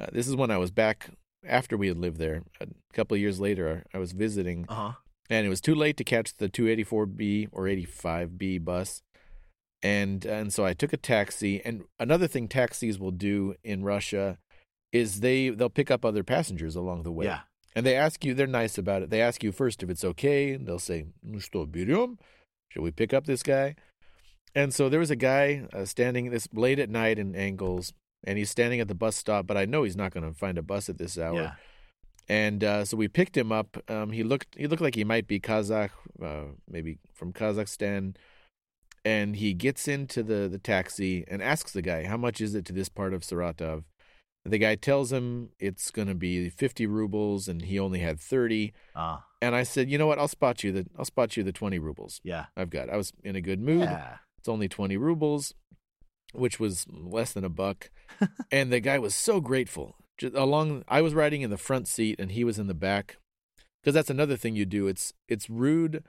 [0.00, 1.10] Uh, this is when I was back
[1.47, 4.93] after we had lived there, a couple of years later, I was visiting, uh-huh.
[5.29, 9.01] and it was too late to catch the 284B or 85B bus,
[9.81, 11.61] and and so I took a taxi.
[11.63, 14.37] And another thing taxis will do in Russia
[14.91, 17.25] is they they'll pick up other passengers along the way.
[17.25, 17.41] Yeah.
[17.77, 19.09] And they ask you, they're nice about it.
[19.09, 21.07] They ask you first if it's okay, and they'll say,
[21.39, 22.17] "Что берем?
[22.69, 23.75] Should we pick up this guy?"
[24.55, 27.91] And so there was a guy uh, standing this late at night in Engels,
[28.25, 30.57] and he's standing at the bus stop, but I know he's not going to find
[30.57, 31.35] a bus at this hour.
[31.35, 31.51] Yeah.
[32.27, 33.77] And uh, so we picked him up.
[33.87, 35.91] Um, he looked he looked like he might be Kazakh,
[36.23, 38.15] uh, maybe from Kazakhstan.
[39.03, 42.65] And he gets into the, the taxi and asks the guy, "How much is it
[42.65, 43.83] to this part of Saratov?"
[44.43, 48.19] And the guy tells him it's going to be fifty rubles, and he only had
[48.19, 48.73] thirty.
[48.95, 50.17] Ah, And I said, "You know what?
[50.17, 52.19] I'll spot you the I'll spot you the twenty rubles.
[52.23, 52.45] yeah.
[52.57, 52.89] I've got.
[52.89, 53.81] I was in a good mood.
[53.81, 54.17] Yeah.
[54.39, 55.55] It's only 20 rubles,
[56.37, 57.89] which was less than a buck.
[58.51, 59.95] and the guy was so grateful.
[60.17, 63.17] Just along I was riding in the front seat and he was in the back.
[63.83, 64.87] Cuz that's another thing you do.
[64.87, 66.03] It's it's rude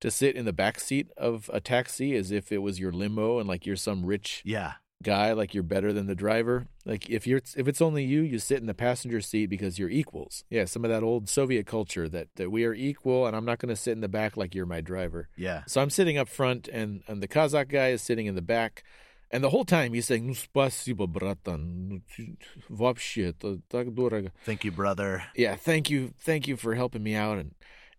[0.00, 3.38] to sit in the back seat of a taxi as if it was your limo
[3.38, 4.72] and like you're some rich Yeah.
[5.04, 6.66] guy like you're better than the driver.
[6.84, 9.88] Like if you're if it's only you, you sit in the passenger seat because you're
[9.88, 10.42] equals.
[10.50, 13.60] Yeah, some of that old Soviet culture that that we are equal and I'm not
[13.60, 15.28] going to sit in the back like you're my driver.
[15.36, 15.62] Yeah.
[15.68, 18.82] So I'm sitting up front, and, and the Kazakh guy is sitting in the back.
[19.31, 21.87] And the whole time he's saying, ну, спасибо, братан.
[21.89, 22.37] Ну, ты-
[22.69, 24.31] Вообще, это так дорого.
[24.45, 25.23] Thank you, brother.
[25.35, 26.13] Yeah, thank you.
[26.19, 27.37] Thank you for helping me out.
[27.37, 27.53] And,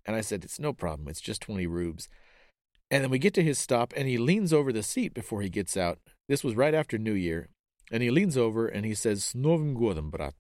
[0.07, 1.07] and I said, it's no problem.
[1.09, 2.09] It's just 20 rubes.
[2.91, 5.51] And then we get to his stop, and he leans over the seat before he
[5.51, 5.99] gets out.
[6.29, 7.51] This was right after New Year.
[7.93, 10.35] And he leans over and he says, С Новым годом, брат.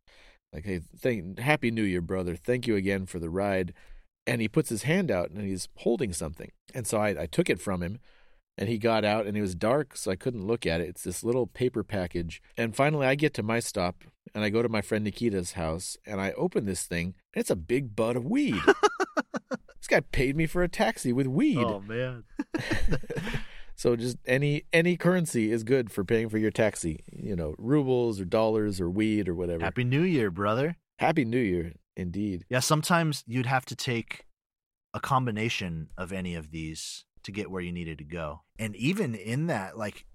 [0.52, 2.34] Like, hey, thank, Happy New Year, brother.
[2.36, 3.74] Thank you again for the ride.
[4.26, 6.50] And he puts his hand out and he's holding something.
[6.74, 7.98] And so I, I took it from him
[8.57, 10.89] and he got out and it was dark, so I couldn't look at it.
[10.89, 12.41] It's this little paper package.
[12.57, 15.97] And finally, I get to my stop and I go to my friend Nikita's house
[16.05, 18.61] and I open this thing and it's a big bud of weed.
[19.49, 21.57] this guy paid me for a taxi with weed.
[21.57, 22.23] Oh man.
[23.75, 27.03] So just any any currency is good for paying for your taxi.
[27.11, 29.63] You know, rubles or dollars or weed or whatever.
[29.63, 30.77] Happy New Year, brother.
[30.99, 32.45] Happy New Year, indeed.
[32.49, 34.25] Yeah, sometimes you'd have to take
[34.93, 38.41] a combination of any of these to get where you needed to go.
[38.59, 40.05] And even in that, like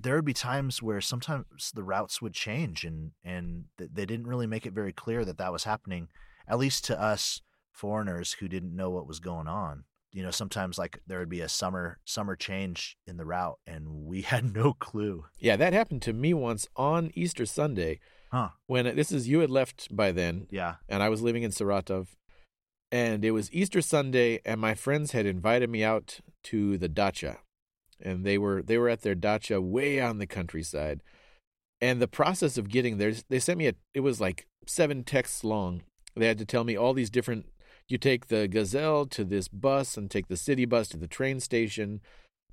[0.00, 4.46] there would be times where sometimes the routes would change and and they didn't really
[4.46, 6.08] make it very clear that that was happening
[6.46, 9.84] at least to us foreigners who didn't know what was going on.
[10.12, 13.88] You know, sometimes like there would be a summer summer change in the route and
[14.06, 15.24] we had no clue.
[15.38, 18.00] Yeah, that happened to me once on Easter Sunday
[18.30, 18.50] Huh.
[18.66, 20.76] when uh, this is you had left by then Yeah.
[20.88, 22.08] and I was living in Saratov.
[22.90, 27.38] And it was Easter Sunday, and my friends had invited me out to the dacha,
[28.00, 31.02] and they were they were at their dacha way in the countryside.
[31.80, 33.74] And the process of getting there, they sent me a.
[33.92, 35.82] It was like seven texts long.
[36.16, 37.46] They had to tell me all these different.
[37.88, 41.40] You take the gazelle to this bus, and take the city bus to the train
[41.40, 42.00] station,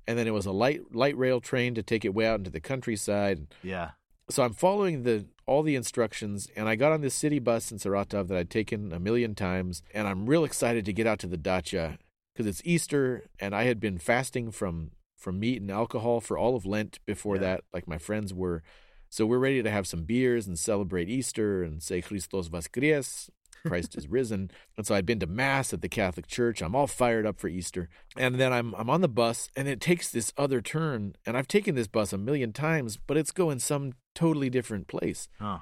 [0.06, 2.50] and then it was a light light rail train to take it way out into
[2.50, 3.92] the countryside Yeah.
[4.28, 7.78] So I'm following the all the instructions, and I got on this city bus in
[7.78, 11.28] Saratov that I'd taken a million times, and I'm real excited to get out to
[11.28, 11.98] the dacha
[12.34, 16.56] because it's Easter, and I had been fasting from from meat and alcohol for all
[16.56, 17.42] of Lent before Yeah.
[17.42, 18.62] that, like my friends were.
[19.08, 23.30] So we're ready to have some beers and celebrate Easter and say Christos Voskres,
[23.66, 24.50] Christ is risen.
[24.76, 26.60] And so I'd been to mass at the Catholic Church.
[26.62, 27.88] I'm all fired up for Easter.
[28.16, 31.14] And then I'm I'm on the bus and it takes this other turn.
[31.24, 35.28] And I've taken this bus a million times, but it's going some totally different place.
[35.40, 35.58] Huh.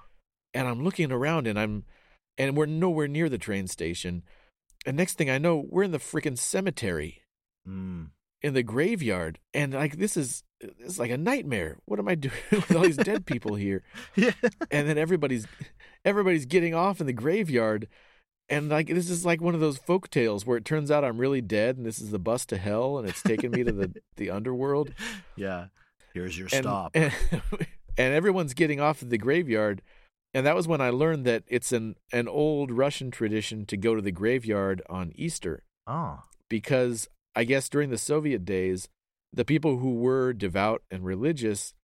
[0.53, 1.85] And I'm looking around and I'm
[2.39, 4.23] and we're nowhere near the train station.
[4.87, 7.21] And next thing I know, we're in the freaking cemetery
[7.67, 8.11] Mm.
[8.43, 9.39] in the graveyard.
[9.55, 10.43] And like this is
[10.79, 11.79] it's like a nightmare.
[11.87, 13.83] What am I doing with all these dead people here?
[14.17, 14.33] Yeah.
[14.71, 15.47] and then everybody's
[16.05, 17.89] everybody's getting off in the graveyard
[18.49, 21.19] and like this is like one of those folk tales where it turns out I'm
[21.19, 23.95] really dead and this is the bus to hell and it's taken me to the
[24.17, 24.93] the underworld
[25.37, 25.67] Yeah.
[26.13, 26.93] Here's your and, stop.
[26.95, 27.13] and
[27.99, 29.83] and everyone's getting off at the graveyard
[30.33, 33.95] and that was when I learned that it's an an old Russian tradition to go
[33.95, 36.21] to the graveyard on Easter oh.
[36.49, 38.89] because I guess during the Soviet days,
[39.35, 41.75] the people who were devout and religious,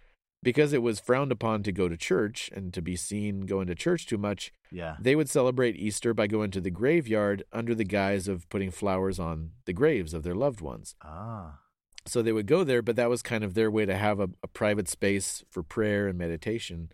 [0.42, 3.74] because it was frowned upon to go to church and to be seen going to
[3.74, 4.96] church too much, Yeah.
[5.00, 9.18] they would celebrate Easter by going to the graveyard under the guise of putting flowers
[9.18, 10.94] on the graves of their loved ones.
[11.02, 11.58] Ah.
[12.06, 14.30] So they would go there, but that was kind of their way to have a,
[14.42, 16.90] a private space for prayer and meditation,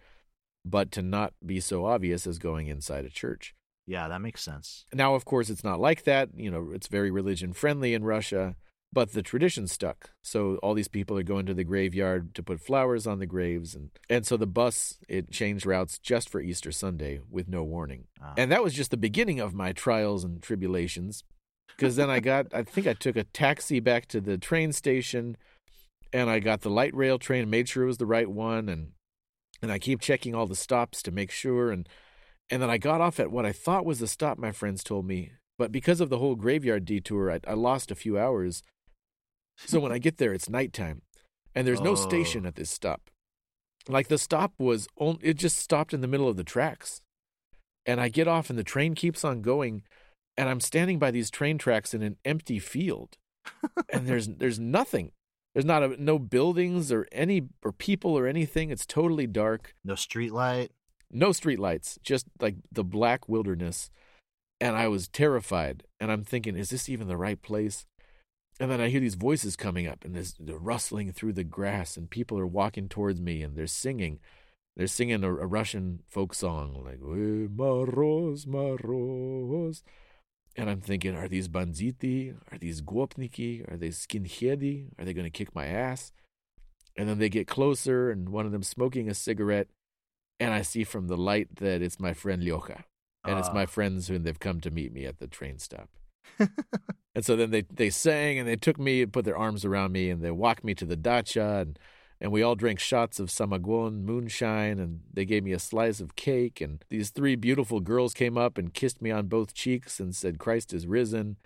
[0.64, 3.54] but to not be so obvious as going inside a church.
[3.86, 4.84] Yeah, that makes sense.
[4.92, 6.30] Now, of course, it's not like that.
[6.34, 8.56] You know, it's very religion friendly in Russia,
[8.92, 10.10] but the tradition stuck.
[10.22, 13.74] So all these people are going to the graveyard to put flowers on the graves,
[13.74, 18.04] and and so the bus it changed routes just for Easter Sunday with no warning.
[18.22, 18.34] Ah.
[18.36, 21.24] And that was just the beginning of my trials and tribulations,
[21.76, 25.36] because then I got I think I took a taxi back to the train station,
[26.12, 28.92] and I got the light rail train, made sure it was the right one, and
[29.62, 31.88] and I keep checking all the stops to make sure and
[32.48, 35.06] and then I got off at what I thought was the stop my friends told
[35.06, 38.62] me, but because of the whole graveyard detour, I, I lost a few hours.
[39.56, 41.02] So when I get there, it's nighttime,
[41.54, 41.94] and there's no Oh.
[41.94, 43.10] station at this stop.
[43.88, 47.00] Like the stop was, on, it just stopped in the middle of the tracks.
[47.86, 49.84] And I get off and the train keeps on going
[50.36, 53.16] and I'm standing by these train tracks in an empty field.
[53.92, 55.12] and there's there's nothing.
[55.54, 58.70] There's not a, no buildings or any or people or anything.
[58.70, 59.74] It's totally dark.
[59.84, 60.72] No street light.
[61.12, 63.88] No street lights, just like the black wilderness.
[64.60, 65.84] And I was terrified.
[66.00, 67.86] And I'm thinking, is this even the right place?
[68.58, 71.96] And then I hear these voices coming up, and there's, they're rustling through the grass,
[71.96, 74.18] and people are walking towards me, and they're singing.
[74.76, 79.82] They're singing a, a Russian folk song, like "Maroz, Maroz,"
[80.56, 82.34] and I'm thinking, are these banditi?
[82.50, 83.70] Are these gopniki?
[83.70, 84.88] Are they skinheadi?
[84.98, 86.12] Are they going to kick my ass?
[86.96, 89.68] And then they get closer, and one of them smoking a cigarette,
[90.40, 92.84] and I see from the light that it's my friend Lyocha,
[93.24, 93.38] and uh.
[93.38, 95.90] it's my friends who they've come to meet me at the train stop.
[97.14, 99.92] and so then they they sang and they took me and put their arms around
[99.92, 101.78] me and they walked me to the dacha and
[102.20, 106.16] and we all drank shots of samagon moonshine and they gave me a slice of
[106.16, 110.14] cake and these three beautiful girls came up and kissed me on both cheeks and
[110.14, 111.36] said Christ is risen.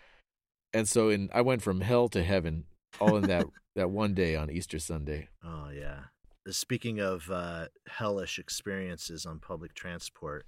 [0.73, 2.65] And so in I went from hell to heaven
[3.01, 5.29] all in that that one day on Easter Sunday.
[5.45, 6.01] Oh yeah.
[6.49, 10.47] Speaking of uh, hellish experiences on public transport,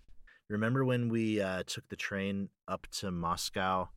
[0.49, 3.88] remember when we uh, took the train up to Moscow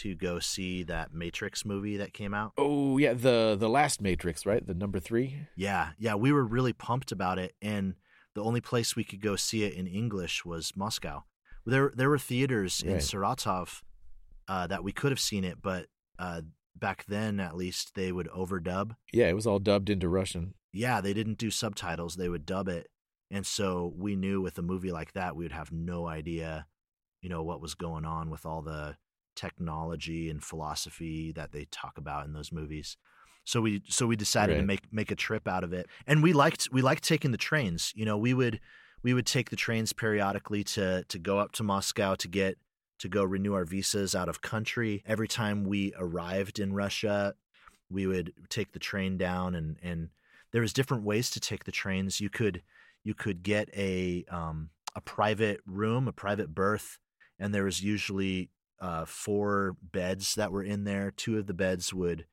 [0.00, 2.52] to go see that Matrix movie that came out.
[2.56, 4.66] Oh yeah, the the last Matrix, right?
[4.66, 5.46] The number three.
[5.56, 7.94] Yeah, yeah, we were really pumped about it, and
[8.34, 11.24] the only place we could go see it in English was Moscow.
[11.66, 12.94] There there were theaters right.
[12.94, 13.82] in Saratov
[14.48, 15.86] uh, that we could have seen it, but
[16.18, 16.42] uh,
[16.74, 18.96] back then at least they would overdub.
[19.12, 20.54] Yeah, it was all dubbed into Russian.
[20.72, 22.88] Yeah, they didn't do subtitles; they would dub it,
[23.30, 26.66] and so we knew with a movie like that we would have no idea,
[27.20, 28.96] you know, what was going on with all the
[29.40, 32.96] technology and philosophy that they talk about in those movies.
[33.44, 34.60] So we so we decided right.
[34.60, 35.86] to make make a trip out of it.
[36.06, 37.92] And we liked we liked taking the trains.
[37.96, 38.60] You know, we would
[39.02, 42.58] we would take the trains periodically to to go up to Moscow to get
[42.98, 45.02] to go renew our visas out of country.
[45.06, 47.34] Every time we arrived in Russia,
[47.88, 50.10] we would take the train down and and
[50.52, 52.20] there was different ways to take the trains.
[52.20, 52.62] You could
[53.04, 56.98] you could get a um, a private room, a private berth,
[57.38, 61.10] and there was usually uh, four beds that were in there.
[61.10, 62.26] Two of the beds would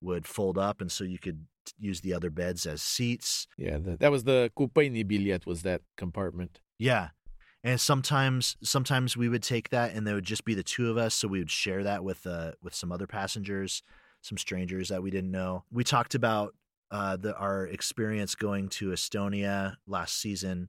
[0.00, 1.46] would fold up, and so you could
[1.78, 3.46] use the other beds as seats.
[3.56, 6.60] Yeah, the, that was the kupayny bilet was that compartment.
[6.78, 7.08] Yeah,
[7.64, 10.96] and sometimes sometimes we would take that, and there would just be the two of
[10.96, 13.82] us, so we would share that with uh with some other passengers,
[14.20, 15.64] some strangers that we didn't know.
[15.70, 16.54] We talked about
[16.90, 20.68] uh, the our experience going to Estonia last season,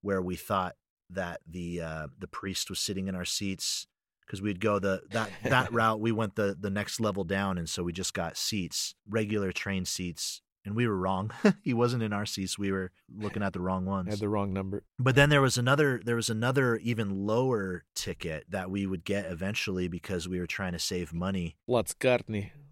[0.00, 0.76] where we thought
[1.10, 3.86] that the uh, the priest was sitting in our seats
[4.30, 6.00] because we'd go the that that route.
[6.00, 9.84] We went the the next level down, and so we just got seats, regular train
[9.84, 11.32] seats, and we were wrong.
[11.62, 12.56] he wasn't in our seats.
[12.56, 14.10] We were looking at the wrong ones.
[14.10, 14.84] Had the wrong number.
[15.00, 19.26] But then there was another there was another even lower ticket that we would get
[19.26, 21.56] eventually because we were trying to save money.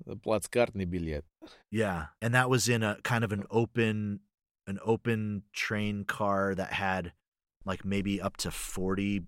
[0.06, 1.24] The Platzkartny bilet.
[1.70, 4.20] Yeah, and that was in a kind of an open
[4.68, 7.12] an open train car that had
[7.64, 9.22] like maybe up to 40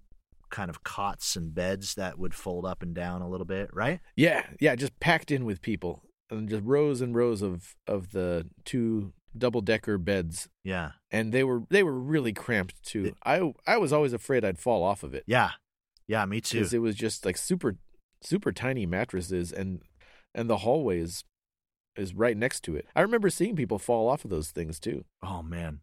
[0.51, 4.01] kind of cots and beds that would fold up and down a little bit, right?
[4.17, 8.49] Yeah, yeah, just packed in with people, and just rows and rows of of the
[8.65, 10.49] two double decker beds.
[10.65, 13.07] Yeah, and they were they were really cramped too.
[13.07, 15.25] It, I I was always afraid I'd fall off of it.
[15.27, 15.53] Yeah,
[16.07, 16.59] yeah, me too.
[16.59, 17.77] Because it was just like super
[18.23, 19.83] super tiny mattresses, and
[20.35, 21.25] and the hallways
[21.97, 22.87] is right next to it.
[22.95, 25.05] I remember seeing people fall off of those things too.
[25.23, 25.81] Oh man.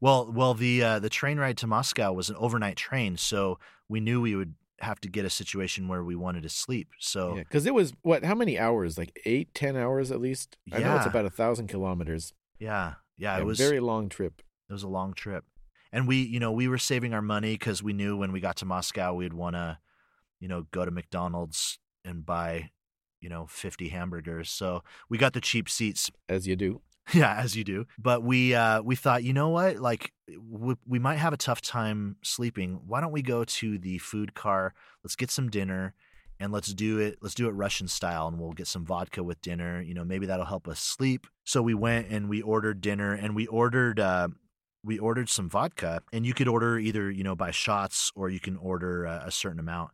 [0.00, 4.00] Well, well, the uh, the train ride to Moscow was an overnight train, so we
[4.00, 6.88] knew we would have to get a situation where we wanted to sleep.
[7.00, 8.24] So, because yeah, it was what?
[8.24, 8.98] How many hours?
[8.98, 10.56] Like eight, ten hours at least.
[10.66, 10.76] Yeah.
[10.76, 12.32] I know it's about a thousand kilometers.
[12.58, 14.42] Yeah, yeah, it was a was very long trip.
[14.68, 15.44] It was a long trip,
[15.92, 18.56] and we, you know, we were saving our money because we knew when we got
[18.56, 19.78] to Moscow we'd want to,
[20.40, 22.70] you know, go to McDonald's and buy,
[23.20, 24.50] you know, fifty hamburgers.
[24.50, 26.82] So we got the cheap seats, as you do.
[27.14, 27.86] Yeah, as you do.
[27.98, 29.76] But we uh, we thought, you know what?
[29.76, 32.80] Like we, we might have a tough time sleeping.
[32.86, 34.74] Why don't we go to the food car?
[35.04, 35.94] Let's get some dinner
[36.38, 39.40] and let's do it let's do it Russian style and we'll get some vodka with
[39.40, 39.80] dinner.
[39.80, 41.26] You know, maybe that'll help us sleep.
[41.44, 44.28] So we went and we ordered dinner and we ordered uh,
[44.82, 48.40] we ordered some vodka and you could order either, you know, by shots or you
[48.40, 49.90] can order a, a certain amount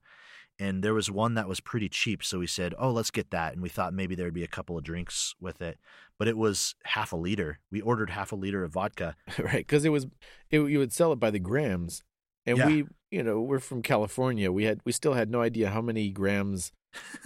[0.58, 3.52] and there was one that was pretty cheap so we said oh let's get that
[3.52, 5.78] and we thought maybe there'd be a couple of drinks with it
[6.18, 9.84] but it was half a liter we ordered half a liter of vodka right because
[9.84, 10.06] it was
[10.50, 12.02] it, you would sell it by the grams
[12.46, 12.66] and yeah.
[12.66, 16.10] we you know we're from california we had we still had no idea how many
[16.10, 16.72] grams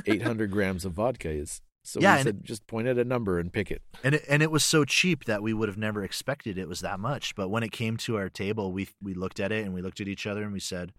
[0.06, 3.38] 800 grams of vodka is so yeah, we said, it, just point at a number
[3.38, 3.80] and pick it.
[4.02, 6.80] And it, and it was so cheap that we would have never expected it was
[6.80, 7.36] that much.
[7.36, 10.00] But when it came to our table, we we looked at it and we looked
[10.00, 10.92] at each other and we said,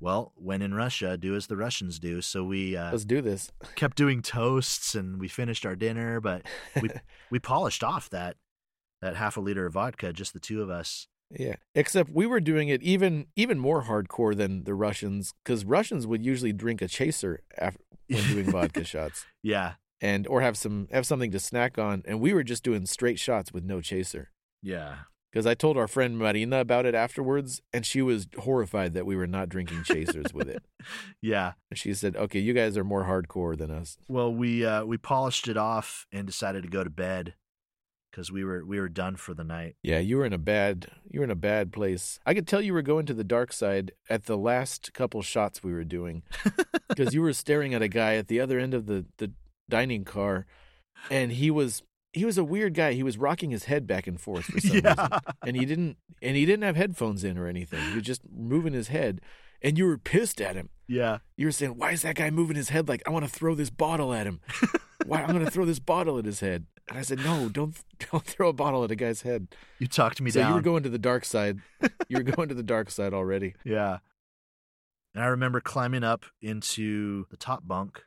[0.00, 2.20] well, when in Russia, do as the Russians do.
[2.20, 3.52] So we uh, Let's do this.
[3.76, 6.42] kept doing toasts and we finished our dinner, but
[6.80, 6.90] we
[7.30, 8.36] we polished off that
[9.02, 11.06] that half a liter of vodka, just the two of us.
[11.30, 11.56] Yeah.
[11.76, 16.24] Except we were doing it even even more hardcore than the Russians because Russians would
[16.24, 21.06] usually drink a chaser after when doing vodka shots Yeah, and or have some have
[21.06, 24.32] something to snack on, and we were just doing straight shots with no chaser.
[24.62, 24.94] yeah,
[25.30, 29.14] Because I told our friend Marina about it afterwards, and she was horrified that we
[29.14, 30.62] were not drinking chasers with it.
[31.22, 31.52] yeah.
[31.70, 34.98] And she said, "Okay, you guys are more hardcore than us." Well, we uh, we
[34.98, 37.34] polished it off and decided to go to bed
[38.10, 39.76] because we were we were done for the night.
[39.82, 42.18] Yeah, you were in a bad you were in a bad place.
[42.26, 45.62] I could tell you were going to the dark side at the last couple shots
[45.62, 46.22] we were doing
[46.88, 49.32] because you were staring at a guy at the other end of the the
[49.68, 50.46] dining car,
[51.10, 51.82] and he was
[52.12, 52.92] he was a weird guy.
[52.94, 54.96] He was rocking his head back and forth for some reason,
[55.46, 57.80] and he didn't and he didn't have headphones in or anything.
[57.90, 59.20] He was just moving his head,
[59.62, 60.70] and you were pissed at him.
[60.88, 61.18] yeah.
[61.36, 63.54] You were saying, "Why is that guy moving his head like I want to throw
[63.54, 64.40] this bottle at him?
[65.06, 67.76] Why I'm going to throw this bottle at his head?" And I said, "No, don't
[68.10, 69.48] don't throw a bottle at a guy's head."
[69.78, 70.48] You talked me so down.
[70.50, 71.58] you were going to the dark side.
[72.08, 73.54] You were going to the dark side already.
[73.64, 73.98] Yeah.
[75.14, 78.02] And I remember climbing up into the top bunk.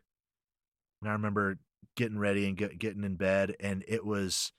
[1.01, 1.57] And I remember
[1.95, 3.55] getting ready and get, getting in bed.
[3.59, 4.51] And it was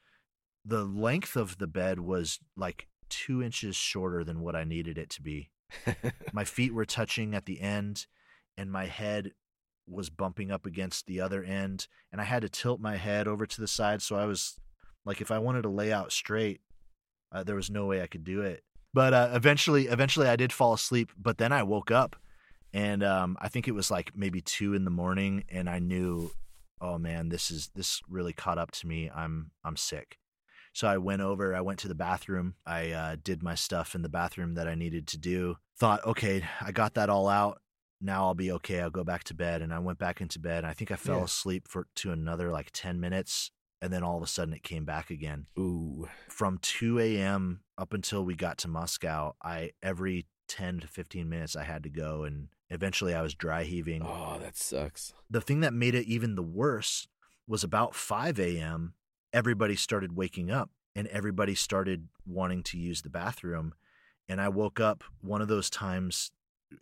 [0.65, 5.11] the length of the bed was like two inches shorter than what I needed it
[5.11, 5.51] to be.
[6.33, 8.07] My feet were touching at the end,
[8.57, 9.33] and my head
[9.89, 11.89] was bumping up against the other end.
[12.13, 14.01] And I had to tilt my head over to the side.
[14.01, 14.59] So I was
[15.05, 16.61] like, if I wanted to lay out straight,
[17.33, 18.63] uh, there was no way I could do it
[18.95, 22.17] but uh, eventually eventually i did fall asleep but then i woke up
[22.73, 26.31] and um, i think it was like maybe two in the morning and i knew
[26.85, 30.19] oh man this is this really caught up to me i'm i'm sick
[30.73, 34.03] so i went over i went to the bathroom i uh, did my stuff in
[34.03, 37.61] the bathroom that i needed to do thought okay i got that all out
[38.01, 40.59] now i'll be okay i'll go back to bed and i went back into bed
[40.59, 41.25] and i think i fell Yeah.
[41.25, 44.85] asleep for to another like 10 minutes and then all of a sudden it came
[44.85, 46.09] back again Ooh.
[46.29, 47.61] from 2 a.m.
[47.77, 51.91] up until we got to Moscow, I every 10 to 15 minutes I had to
[51.91, 54.03] go, and eventually I was dry heaving.
[54.03, 55.13] Oh, that sucks.
[55.31, 57.09] The thing that made it even the worse
[57.47, 58.95] was about 5 a.m.
[59.33, 63.75] Everybody started waking up, and everybody started wanting to use the bathroom,
[64.29, 66.31] and I woke up one of those times.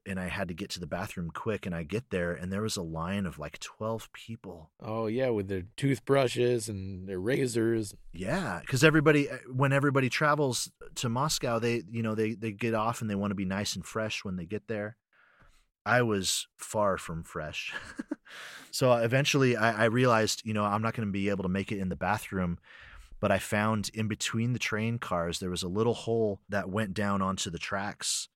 [0.06, 2.62] And I had to get to the bathroom quick, and I get there, and there
[2.62, 4.70] was a line of like 12 people.
[4.80, 7.94] Oh yeah, with their toothbrushes and their razors.
[8.10, 12.72] Yeah, because everybody, uh, when everybody travels to Moscow, they, you know, they they get
[12.72, 14.96] off and they want to be nice and fresh when they get there.
[15.84, 17.72] I was far from fresh,
[18.70, 21.48] so uh, eventually I, I realized, you know, I'm not going to be able to
[21.48, 22.58] make it in the bathroom.
[23.20, 26.92] But I found in between the train cars there was a little hole that went
[26.92, 28.28] down onto the tracks,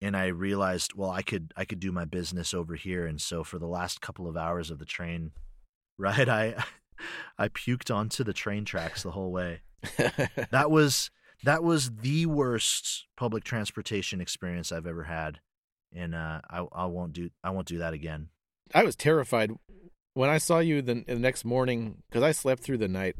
[0.00, 3.06] and I realized, well, I could I could do my business over here.
[3.06, 5.32] And so for the last couple of hours of the train
[5.98, 6.64] ride, I
[7.38, 9.60] I puked onto the train tracks the whole way.
[10.50, 11.10] That was
[11.44, 15.40] that was the worst public transportation experience I've ever had,
[15.94, 18.28] and uh, I I won't do I won't do that again.
[18.74, 19.52] I was terrified
[20.14, 23.16] when I saw you the, the next morning because I slept through the night,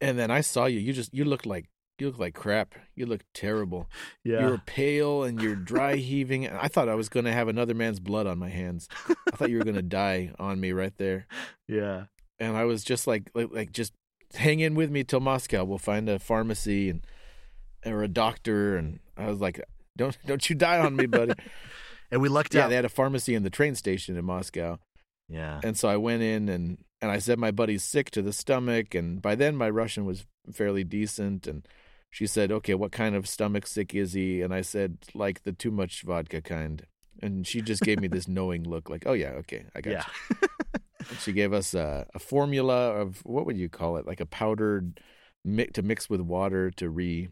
[0.00, 0.78] and then I saw you.
[0.80, 1.66] You just you looked like
[1.98, 2.74] you looked like crap.
[2.94, 3.88] You looked terrible.
[4.24, 6.44] Yeah, You were pale and you're dry heaving.
[6.46, 8.88] And I thought I was going to have another man's blood on my hands.
[9.08, 11.26] I thought you were going to die on me right there.
[11.66, 12.04] yeah,
[12.38, 13.94] And I was just like, like, like, just
[14.34, 15.64] hang in with me till Moscow.
[15.64, 17.06] We'll find a pharmacy and
[17.86, 18.76] or a doctor.
[18.76, 19.60] And I was like,
[19.98, 21.34] don't don't you die on me, buddy.
[22.10, 22.68] and we lucked yeah, out.
[22.70, 24.78] they had a pharmacy in the train station in Moscow.
[25.28, 28.32] yeah, And so I went in and and I said my buddy's sick to the
[28.32, 28.94] stomach.
[28.94, 31.46] And by then my Russian was fairly decent.
[31.46, 31.66] And
[32.10, 35.52] she said, "Okay, what kind of stomach sick is he?" And I said, "Like the
[35.52, 36.86] too much vodka kind."
[37.20, 40.04] And she just gave me this knowing look, like, "Oh yeah, okay, I got yeah,
[40.30, 40.48] you."
[41.20, 45.00] She gave us a, a formula of what would you call it, like a powdered
[45.44, 47.28] to mix with water to re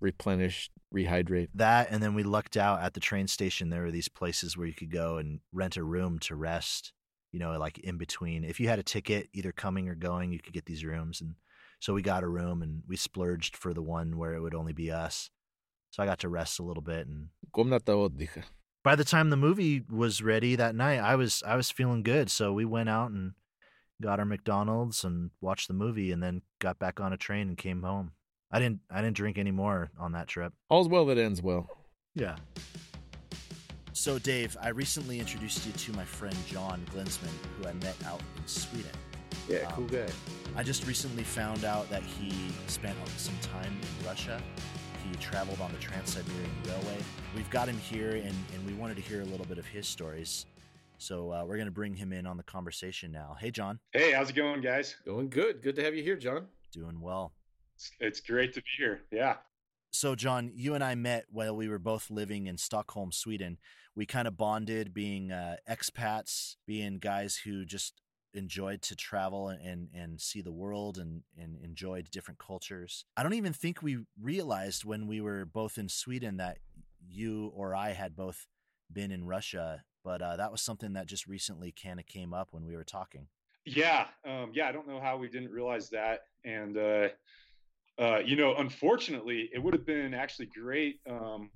[0.00, 1.48] replenish, rehydrate.
[1.54, 3.70] That, and then we lucked out at the train station.
[3.70, 6.92] There were these places where you could go and rent a room to rest,
[7.32, 8.44] you know, like in between.
[8.44, 11.20] If you had a ticket, either coming or going, you could get these rooms.
[11.20, 11.34] And
[11.80, 14.72] so we got a room and we splurged for the one where it would only
[14.72, 15.30] be us.
[15.90, 17.28] So I got to rest a little bit and
[18.86, 22.30] by the time the movie was ready that night, I was I was feeling good.
[22.30, 23.32] So we went out and
[24.00, 27.58] got our McDonald's and watched the movie and then got back on a train and
[27.58, 28.12] came home.
[28.50, 30.52] I didn't I didn't drink any more on that trip.
[30.68, 31.68] All's well that ends well.
[32.14, 32.36] Yeah.
[33.92, 38.20] So Dave, I recently introduced you to my friend John Glinsman, who I met out
[38.36, 38.90] in Sweden.
[39.48, 40.06] Yeah, cool guy.
[40.56, 44.40] I just recently found out that he spent some time in Russia.
[45.08, 46.98] He traveled on the Trans Siberian Railway.
[47.34, 49.86] We've got him here, and, and we wanted to hear a little bit of his
[49.86, 50.46] stories.
[50.98, 53.36] So uh, we're going to bring him in on the conversation now.
[53.38, 53.78] Hey, John.
[53.92, 54.96] Hey, how's it going, guys?
[55.04, 55.62] Going good.
[55.62, 56.46] Good to have you here, John.
[56.72, 57.32] Doing well.
[58.00, 59.02] It's, great to be here.
[59.10, 59.36] Yeah.
[59.92, 63.58] So, John, you and I met while we were both living in Stockholm, Sweden.
[63.94, 68.00] We kind of bonded being uh, expats, being guys who just
[68.34, 73.04] enjoyed to travel and and see the world and and enjoyed different cultures.
[73.16, 76.58] I don't even think we realized when we were both in Sweden that
[77.08, 78.46] you or I had both
[78.92, 82.48] been in Russia, but uh, that was something that just recently kind of came up
[82.50, 83.28] when we were talking.
[83.64, 84.68] Yeah, um, yeah.
[84.68, 87.08] I don't know how we didn't realize that, and uh,
[87.98, 91.00] uh, you know, unfortunately, it would have been actually great.
[91.08, 91.50] Um,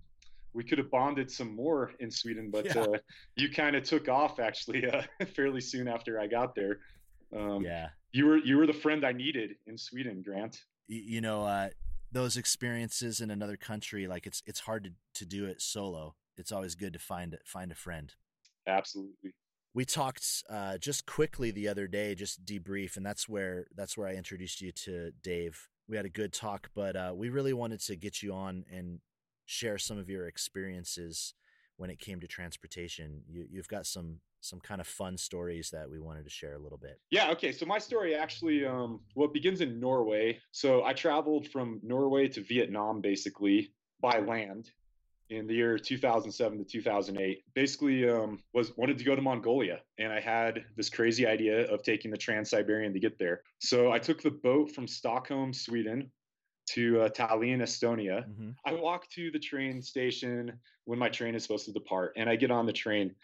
[0.53, 2.83] we could have bonded some more in Sweden, but yeah.
[2.83, 2.99] uh,
[3.37, 5.03] you kind of took off actually uh,
[5.37, 6.81] fairly soon after I got there.
[7.37, 10.65] Um, yeah, you were you were the friend I needed in Sweden, Grant.
[10.89, 11.69] You, you know, uh,
[12.11, 16.17] those experiences in another country, like it's it's hard to, to do it solo.
[16.37, 18.13] It's always good to find find a friend.
[18.67, 19.35] Absolutely.
[19.73, 24.09] We talked uh, just quickly the other day, just debrief, and that's where that's where
[24.09, 25.69] I introduced you to Dave.
[25.91, 29.01] We had a good talk, but uh, we really wanted to get you on and
[29.47, 31.35] share some of your experiences
[31.77, 33.23] when it came to transportation.
[33.29, 36.59] You, you've got some some kind of fun stories that we wanted to share a
[36.59, 36.99] little bit.
[37.11, 37.31] Yeah.
[37.33, 37.53] Okay.
[37.53, 40.39] So my story actually, um, well, it begins in Norway.
[40.53, 44.71] So I traveled from Norway to Vietnam basically by land
[45.31, 47.45] in the year 2007 to 2008.
[47.55, 51.83] Basically, um, was wanted to go to Mongolia, and I had this crazy idea of
[51.83, 53.43] taking the Trans Siberian to get there.
[53.61, 56.11] So I took the boat from Stockholm, Sweden,
[56.71, 58.29] to uh, Tallinn, Estonia.
[58.29, 58.51] Mm-hmm.
[58.65, 60.53] I walk to the train station
[60.85, 63.15] when my train is supposed to depart, and I get on the train.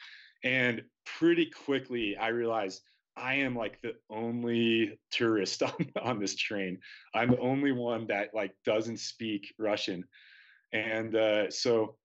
[0.44, 2.82] And pretty quickly, I realize
[3.16, 6.78] I am like the only tourist on, on this train.
[7.14, 10.04] I'm the only one that like doesn't speak Russian,
[10.72, 11.96] and uh, so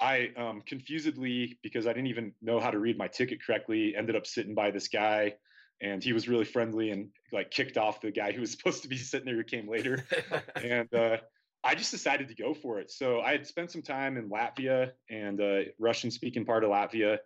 [0.00, 4.16] I um, confusedly, because I didn't even know how to read my ticket correctly, ended
[4.16, 5.34] up sitting by this guy
[5.82, 8.88] and he was really friendly and like kicked off the guy who was supposed to
[8.88, 10.04] be sitting there who came later.
[10.56, 11.18] And uh,
[11.64, 12.90] i just decided to go for it.
[12.90, 17.18] So i had spent some time in latvia and uh, russian speaking part of latvia.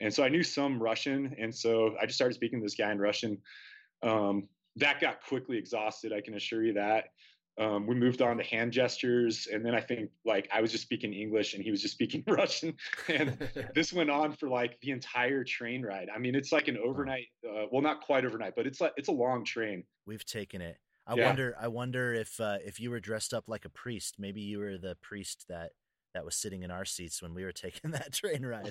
[0.00, 2.90] And so i knew some russian and so i just started speaking to this guy
[2.92, 3.38] in russian.
[4.02, 7.04] Um, that got quickly exhausted i can assure you that
[7.58, 10.82] um, we moved on to hand gestures and then i think like i was just
[10.82, 12.74] speaking english and he was just speaking russian
[13.08, 13.38] and
[13.74, 16.08] this went on for like the entire train ride.
[16.14, 19.08] I mean it's like an overnight uh, well not quite overnight but it's like it's
[19.08, 19.84] a long train.
[20.06, 20.78] We've taken it.
[21.06, 21.26] I yeah.
[21.26, 24.58] wonder i wonder if uh, if you were dressed up like a priest maybe you
[24.58, 25.72] were the priest that
[26.14, 28.70] that was sitting in our seats when we were taking that train ride.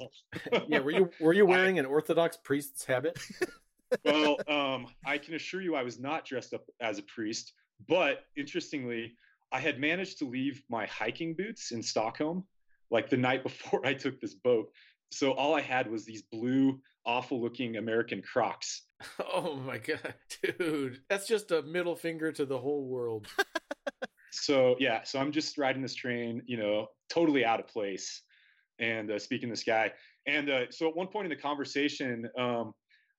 [0.67, 3.19] Yeah were you were you wearing an orthodox priest's habit?
[4.03, 7.53] Well um, i can assure you i was not dressed up as a priest
[7.87, 9.15] but interestingly,
[9.51, 12.43] I had managed to leave my hiking boots in Stockholm
[12.89, 14.71] like the night before I took this boat.
[15.11, 18.83] So all I had was these blue, awful looking American Crocs.
[19.19, 21.01] Oh my God, dude.
[21.09, 23.27] That's just a middle finger to the whole world.
[24.31, 28.21] so, yeah, so I'm just riding this train, you know, totally out of place
[28.79, 29.91] and uh, speaking to this guy.
[30.25, 32.73] And uh, so at one point in the conversation, um,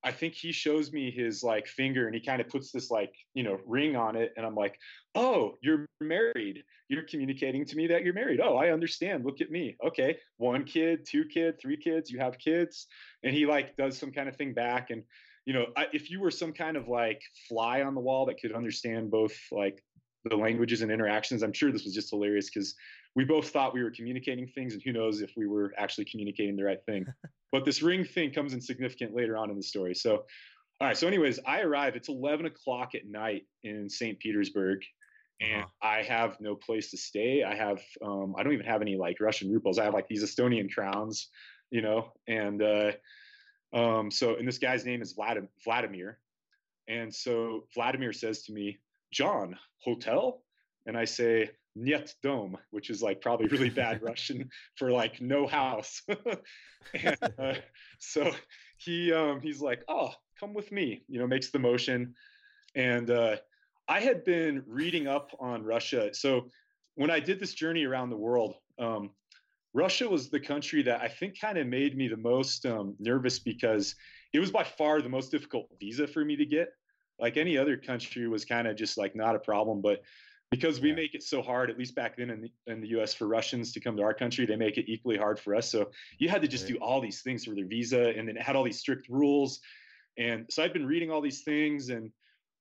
[0.05, 3.15] I think he shows me his like finger and he kind of puts this like,
[3.33, 4.33] you know, ring on it.
[4.37, 4.79] And I'm like,
[5.15, 6.63] oh, you're married.
[6.89, 8.41] You're communicating to me that you're married.
[8.43, 9.25] Oh, I understand.
[9.25, 9.77] Look at me.
[9.85, 10.19] Okay.
[10.37, 12.87] One kid, two kid, three kids, you have kids.
[13.23, 14.91] And he like does some kind of thing back.
[14.91, 15.03] And,
[15.47, 18.39] you know, I, if you were some kind of like fly on the wall that
[18.39, 19.83] could understand both like
[20.25, 22.75] the languages and interactions, I'm sure this was just hilarious because
[23.17, 26.57] we both thought we were communicating things and who knows if we were actually communicating
[26.57, 27.07] the right thing.
[27.53, 29.95] But this ring thing comes in significant later on in the story.
[29.95, 30.25] So,
[30.81, 30.97] all right.
[30.97, 31.95] So, anyways, I arrive.
[31.95, 34.19] It's 11 o'clock at night in St.
[34.19, 34.81] Petersburg,
[35.41, 35.89] and uh-huh.
[35.89, 37.45] I have no place to stay.
[37.45, 39.79] I have, um, I don't even have any like Russian rubles.
[39.79, 41.29] I have like these Estonian crowns,
[41.71, 42.91] you know, and uh,
[43.73, 46.19] um, so, and this guy's name is Vlad- Vladimir.
[46.89, 48.79] And so Vladimir says to me,
[49.13, 50.43] John, hotel?
[50.87, 55.47] And I say, Niet dom, which is like probably really bad Russian for like no
[55.47, 56.03] house.
[56.95, 57.55] and, uh,
[57.99, 58.31] so
[58.77, 62.15] he um, he's like, oh, come with me, you know, makes the motion.
[62.75, 63.37] And uh,
[63.89, 66.13] I had been reading up on Russia.
[66.13, 66.49] So
[66.95, 69.11] when I did this journey around the world, um,
[69.75, 73.41] Russia was the country that I think kind of made me the most um, nervous
[73.41, 73.97] because
[74.33, 76.69] it was by far the most difficult visa for me to get.
[77.19, 80.01] Like any other country was kind of just like not a problem, but
[80.55, 80.95] because we yeah.
[80.95, 83.73] make it so hard at least back then in the, in the us for russians
[83.73, 86.43] to come to our country they make it equally hard for us so you had
[86.43, 86.75] to just right.
[86.75, 89.61] do all these things for their visa and then it had all these strict rules
[90.19, 92.11] and so i'd been reading all these things and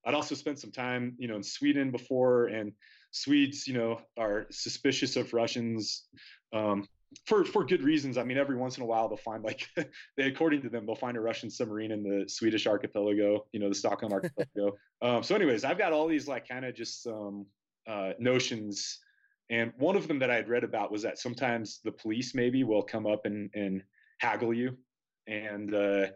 [0.05, 2.73] I'd also spent some time, you know, in Sweden before, and
[3.11, 6.03] Swedes, you know, are suspicious of Russians
[6.51, 6.87] um,
[7.25, 8.17] for for good reasons.
[8.17, 9.67] I mean, every once in a while they'll find like,
[10.17, 13.69] they according to them, they'll find a Russian submarine in the Swedish archipelago, you know,
[13.69, 14.75] the Stockholm archipelago.
[15.01, 17.45] um, so, anyways, I've got all these like kind of just um,
[17.87, 18.99] uh, notions,
[19.49, 22.63] and one of them that I had read about was that sometimes the police maybe
[22.63, 23.83] will come up and and
[24.19, 24.77] haggle you,
[25.27, 26.07] and uh,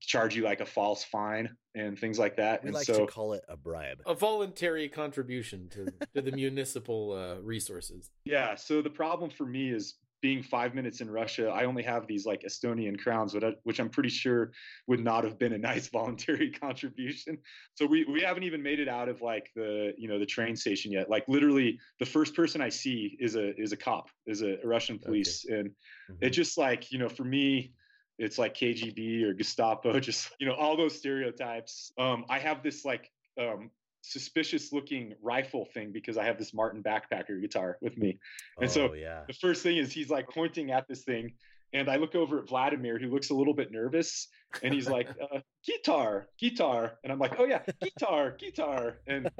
[0.00, 2.62] charge you like a false fine and things like that.
[2.62, 4.00] We and like so, to call it a bribe.
[4.06, 8.10] A voluntary contribution to to the municipal uh, resources.
[8.24, 8.54] Yeah.
[8.54, 11.48] So the problem for me is being five minutes in Russia.
[11.48, 14.52] I only have these like Estonian crowns, which, I'm pretty sure
[14.86, 17.38] would not have been a nice voluntary contribution.
[17.74, 20.56] So we we haven't even made it out of like the you know the train
[20.56, 21.10] station yet.
[21.10, 24.98] Like literally, the first person I see is a is a cop, is a, Russian
[24.98, 25.60] police, okay.
[25.60, 26.24] and mm-hmm.
[26.24, 27.72] it just like you know for me
[28.18, 31.92] it's like KGB or Gestapo, just you know all those stereotypes.
[31.98, 33.70] Um, I have this like um,
[34.06, 38.18] suspicious looking rifle thing because I have this Martin backpacker guitar with me,
[38.58, 39.22] and oh, so yeah.
[39.26, 41.32] the first thing is he's like pointing at this thing,
[41.72, 44.28] and I look over at Vladimir, who looks a little bit nervous,
[44.62, 49.30] and he's like, uh, "Guitar, guitar," and I'm like, "Oh yeah, guitar, guitar," and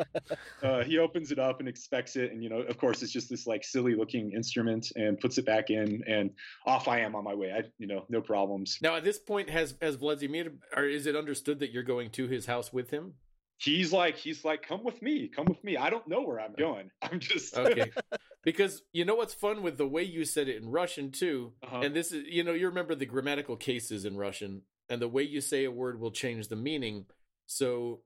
[0.63, 3.31] uh, he opens it up and expects it, and you know, of course, it's just
[3.31, 6.31] this like silly looking instrument, and puts it back in, and
[6.67, 7.53] off I am on my way.
[7.53, 8.79] I, you know, no problems.
[8.83, 12.27] Now, at this point, has has Vladimir, or is it understood that you're going to
[12.27, 13.15] his house with him?
[13.59, 15.77] he's like he's like come with me come with me.
[15.77, 16.91] I don't know where i'm going.
[17.03, 17.91] I'm just okay.
[18.45, 21.81] Because you know what's fun with the way you said it in russian too uh-huh.
[21.81, 25.25] and this is you know you remember the grammatical cases in russian and the way
[25.25, 27.07] you say a word will change the meaning.
[27.47, 28.03] So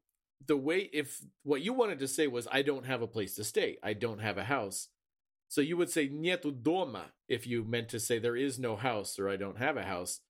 [0.46, 3.44] the way if what you wanted to say was i don't have a place to
[3.44, 4.88] stay i don't have a house
[5.48, 9.18] so you would say nietu дома if you meant to say there is no house
[9.18, 10.20] or i don't have a house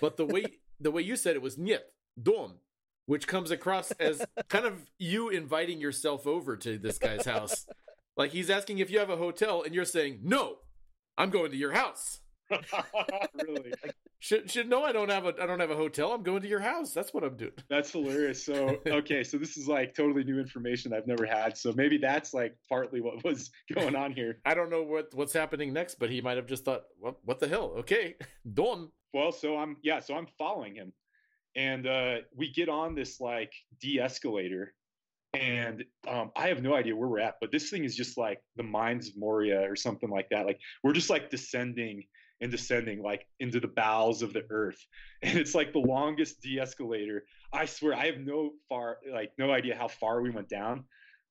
[0.00, 0.44] but the way
[0.80, 1.82] the way you said it was niet
[2.20, 2.54] dom
[3.10, 7.66] which comes across as kind of you inviting yourself over to this guy's house.
[8.16, 10.58] Like he's asking if you have a hotel, and you're saying, "No,
[11.18, 12.20] I'm going to your house."
[13.34, 13.72] really?
[14.20, 16.12] Should should no, I don't have a I don't have a hotel.
[16.12, 16.92] I'm going to your house.
[16.94, 17.50] That's what I'm doing.
[17.68, 18.44] That's hilarious.
[18.44, 21.58] So okay, so this is like totally new information I've never had.
[21.58, 24.38] So maybe that's like partly what was going on here.
[24.44, 27.40] I don't know what what's happening next, but he might have just thought, "What what
[27.40, 28.14] the hell?" Okay,
[28.54, 28.90] done.
[29.12, 30.92] Well, so I'm yeah, so I'm following him
[31.56, 34.74] and uh, we get on this like de-escalator
[35.34, 38.40] and um, i have no idea where we're at but this thing is just like
[38.56, 40.46] the mines of moria or something like that.
[40.46, 42.04] Like we're just like descending
[42.40, 44.84] and descending like into the bowels of the earth.
[45.22, 47.24] And it's like the longest de-escalator.
[47.52, 50.84] I swear i have no far like no idea how far we went down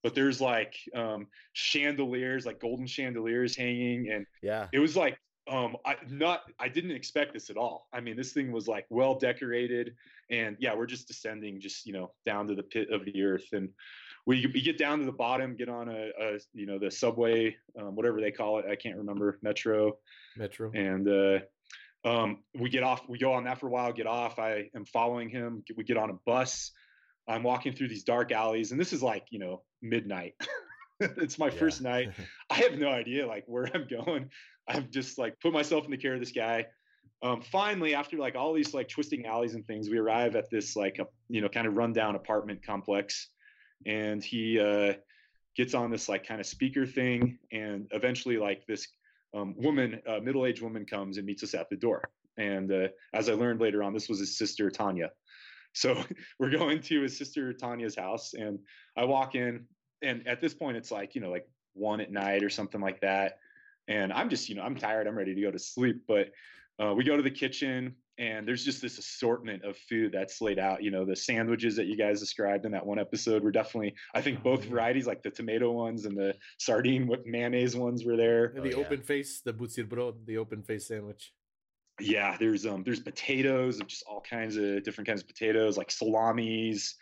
[0.03, 4.11] but there's like um chandeliers like golden chandeliers hanging.
[4.11, 4.67] And yeah.
[4.71, 5.19] it was like
[5.49, 7.87] um i not i didn't expect this at all.
[7.91, 9.95] I mean this thing was like well decorated
[10.29, 13.47] and yeah we're just descending just you know down to the pit of the earth
[13.53, 13.69] and
[14.25, 17.55] we, we get down to the bottom get on a, a you know the subway
[17.79, 19.97] um, whatever they call it i can't remember metro.
[20.37, 20.71] Metro.
[20.73, 21.39] And uh
[22.05, 24.85] um, we get off we go on that for a while get off i am
[24.85, 26.71] following him we get on a bus
[27.27, 30.35] i'm walking through these dark alleys and this is like you know midnight
[31.17, 31.51] it's my yeah.
[31.51, 32.11] first night
[32.49, 34.29] i have no idea like where i'm going
[34.69, 36.67] I've just like put myself in the care of this guy.
[37.21, 40.75] Um, finally, after like all these like twisting alleys and things, we arrive at this
[40.75, 43.29] like a, you know kind of rundown apartment complex,
[43.85, 44.93] and he uh,
[45.55, 48.87] gets on this like kind of speaker thing, and eventually like this
[49.35, 52.03] um, woman, uh, middle-aged woman, comes and meets us at the door.
[52.37, 55.11] And uh, as I learned later on, this was his sister Tanya.
[55.73, 56.01] So
[56.39, 58.59] we're going to his sister Tanya's house, and
[58.95, 59.65] I walk in,
[60.01, 63.01] and at this point, it's like you know like one at night or something like
[63.01, 63.39] that
[63.89, 65.07] and I'm just, you know, I'm tired.
[65.07, 66.03] I'm ready to go to sleep.
[66.07, 66.29] But
[66.81, 70.59] uh, we go to the kitchen and there's just this assortment of food that's laid
[70.59, 70.83] out.
[70.83, 74.21] You know, the sandwiches that you guys described in that one episode were definitely, I
[74.21, 78.15] think, both oh, varieties, like the tomato ones and the sardine with mayonnaise ones were
[78.15, 78.53] there.
[78.55, 79.05] the oh, open yeah.
[79.05, 81.33] face, the buterbrod, the open face sandwich.
[81.99, 85.91] Yeah, there's um there's potatoes of just all kinds of different kinds of potatoes, like
[85.91, 86.95] salamis,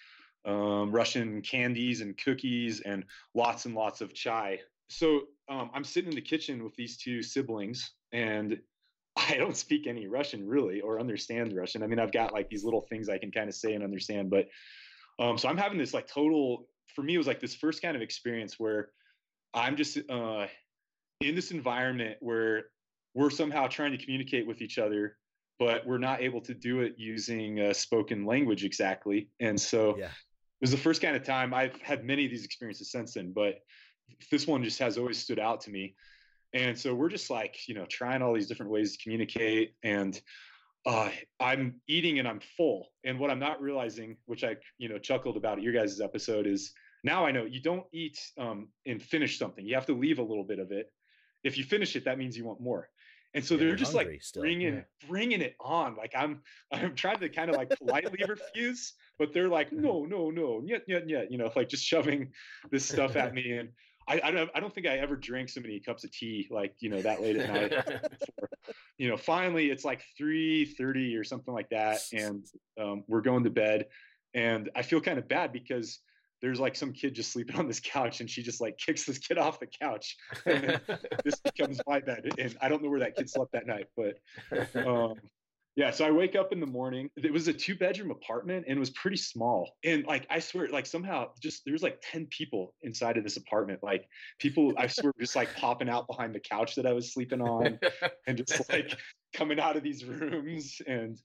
[0.45, 4.59] um, Russian candies and cookies, and lots and lots of chai.
[4.89, 8.59] So um, I'm sitting in the kitchen with these two siblings, and
[9.15, 11.83] I don't speak any Russian really or understand Russian.
[11.83, 14.29] I mean, I've got like these little things I can kind of say and understand,
[14.29, 14.47] but
[15.19, 16.67] um, so I'm having this like total.
[16.95, 18.89] For me, it was like this first kind of experience where
[19.53, 20.47] I'm just uh,
[21.21, 22.65] in this environment where
[23.13, 25.17] we're somehow trying to communicate with each other,
[25.59, 29.29] but we're not able to do it using spoken language exactly.
[29.39, 30.09] And so yeah.
[30.60, 33.32] It was the first kind of time I've had many of these experiences since then,
[33.32, 33.60] but
[34.32, 35.95] this one just has always stood out to me.
[36.53, 39.76] And so we're just like, you know, trying all these different ways to communicate.
[39.84, 40.20] And
[40.86, 42.88] uh, I'm eating and I'm full.
[43.03, 46.47] And what I'm not realizing, which I you know chuckled about at your guys' episode,
[46.47, 49.66] is now I know you don't eat um, and finish something.
[49.66, 50.91] You have to leave a little bit of it.
[51.43, 52.89] If you finish it, that means you want more.
[53.34, 54.41] And so Yeah, they're just like still.
[54.41, 55.08] bringing Yeah.
[55.08, 55.95] bringing it on.
[55.95, 56.41] Like I'm
[56.72, 60.84] I'm trying to kind of like politely refuse, but they're like, no, no, no, yet,
[60.88, 62.32] yet, yet, you know, like just shoving
[62.72, 63.53] this stuff at me.
[63.53, 63.70] And
[64.07, 66.76] I, I don't I don't think I ever drank so many cups of tea like
[66.80, 68.01] you know that late at night.
[68.97, 72.43] You know, finally it's like three thirty or something like that, and
[72.82, 73.86] um, we're going to bed.
[74.34, 75.99] And I feel kind of bad because
[76.41, 79.20] there's like some kid just sleeping on this couch, and she just like kicks this
[79.20, 80.18] kid off the couch.
[80.47, 80.82] And
[81.24, 84.18] this becomes my bed, and I don't know where that kid slept that night, but
[84.76, 85.13] um,
[85.78, 85.91] yeah.
[85.91, 87.09] So I wake up in the morning.
[87.15, 89.75] It was a two bedroom apartment, and it was pretty small.
[89.86, 93.38] And like I swear, like somehow just there was like ten people inside of this
[93.38, 93.82] apartment.
[93.84, 94.09] Like
[94.39, 97.80] people, I swear, just like popping out behind the couch that I was sleeping on,
[98.28, 98.97] and just like
[99.34, 101.17] coming out of these rooms, and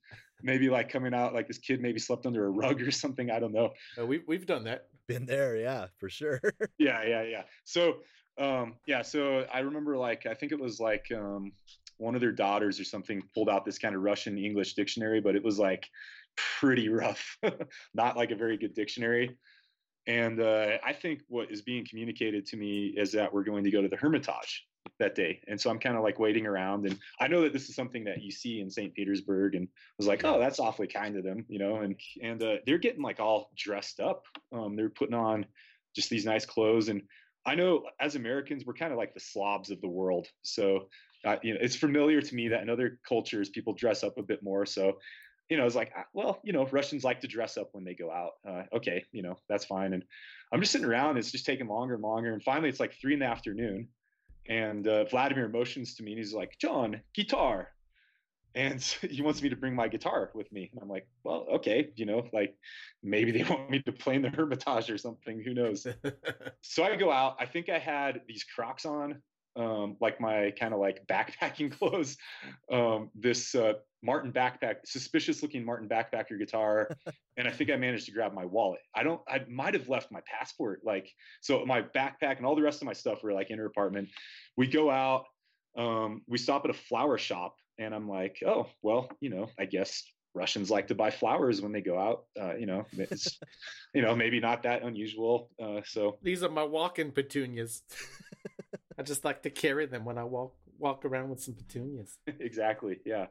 [0.43, 3.31] maybe like coming out like this kid maybe slept under a rug or something.
[3.31, 3.71] I don't know.
[3.99, 4.89] Uh, we we've done that.
[5.09, 6.41] Been there, yeah, for sure.
[6.79, 7.97] yeah yeah yeah so
[8.39, 11.53] um yeah so i remember like i think it was like um
[12.03, 15.37] one of their daughters or something pulled out this kind of russian english dictionary but
[15.37, 15.89] it was like
[16.37, 17.39] pretty rough.
[17.95, 19.37] Not like a very good dictionary.
[20.07, 23.71] And uh, i think what is being communicated to me is that we're going to
[23.71, 24.67] go to the hermitage
[24.99, 25.41] that day.
[25.47, 26.87] And so i'm kind of like waiting around.
[26.87, 29.95] And i know that this is something that you see in st petersburg and I
[29.99, 31.77] was like oh that's awfully kind of them you know?
[31.77, 34.25] And and uh, they're getting like all dressed up.
[34.53, 35.47] Um, they're putting on
[35.95, 36.89] just these nice clothes.
[36.89, 37.03] And
[37.47, 40.27] i know as americans we're kind of like the slobs of the world.
[40.43, 40.89] So
[41.25, 44.23] uh, you know it's familiar to me that in other cultures people dress up a
[44.23, 44.99] bit more so
[45.49, 47.95] you know it's like ah, well you know russians like to dress up when they
[47.95, 50.05] go out uh, okay you know that's fine and
[50.53, 53.15] i'm just sitting around it's just taking longer and longer and finally it's like three
[53.15, 53.89] in the afternoon
[54.49, 57.69] and uh, vladimir motions to me and he's like john guitar
[58.55, 61.91] and he wants me to bring my guitar with me and i'm like well okay
[61.97, 62.57] you know like
[63.03, 65.87] maybe they want me to play in the hermitage or something who knows
[66.63, 67.37] so I go out.
[67.39, 69.21] I think I had these Crocs on,
[69.57, 72.17] um, like my kind of like backpacking clothes.
[72.71, 76.91] Um, this uh, Martin backpack, suspicious looking Martin backpacker guitar,
[77.37, 78.81] and I think I managed to grab my wallet.
[78.95, 79.21] I don't.
[79.29, 80.81] I might have left my passport.
[80.85, 83.67] Like so, my backpack and all the rest of my stuff were like in her
[83.67, 84.09] apartment.
[84.57, 85.25] We go out.
[85.77, 89.65] Um, we stop at a flower shop, and I'm like, oh well, you know, I
[89.67, 90.03] guess
[90.35, 92.25] Russians like to buy flowers when they go out.
[92.41, 93.39] Uh, you know, it's
[93.95, 95.51] you know maybe not that unusual.
[95.63, 97.83] Uh, so These are my walking petunias.
[98.99, 102.19] I just like to carry them when I walk walk around with some petunias.
[102.41, 102.99] exactly.
[103.05, 103.27] Yeah.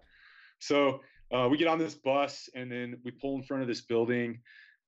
[0.59, 1.01] So
[1.34, 4.39] uh, we get on this bus and then we pull in front of this building.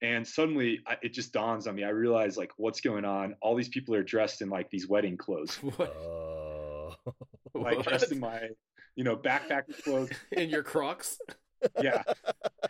[0.01, 1.83] And suddenly I, it just dawns on me.
[1.83, 3.35] I realize like what's going on.
[3.41, 5.95] All these people are dressed in like these wedding clothes, What?
[5.95, 6.95] Oh,
[7.55, 7.85] like What?
[7.87, 8.49] dressed in my,
[8.95, 10.09] you know, backpacker clothes.
[10.31, 11.17] in your Crocs?
[11.81, 12.03] Yeah.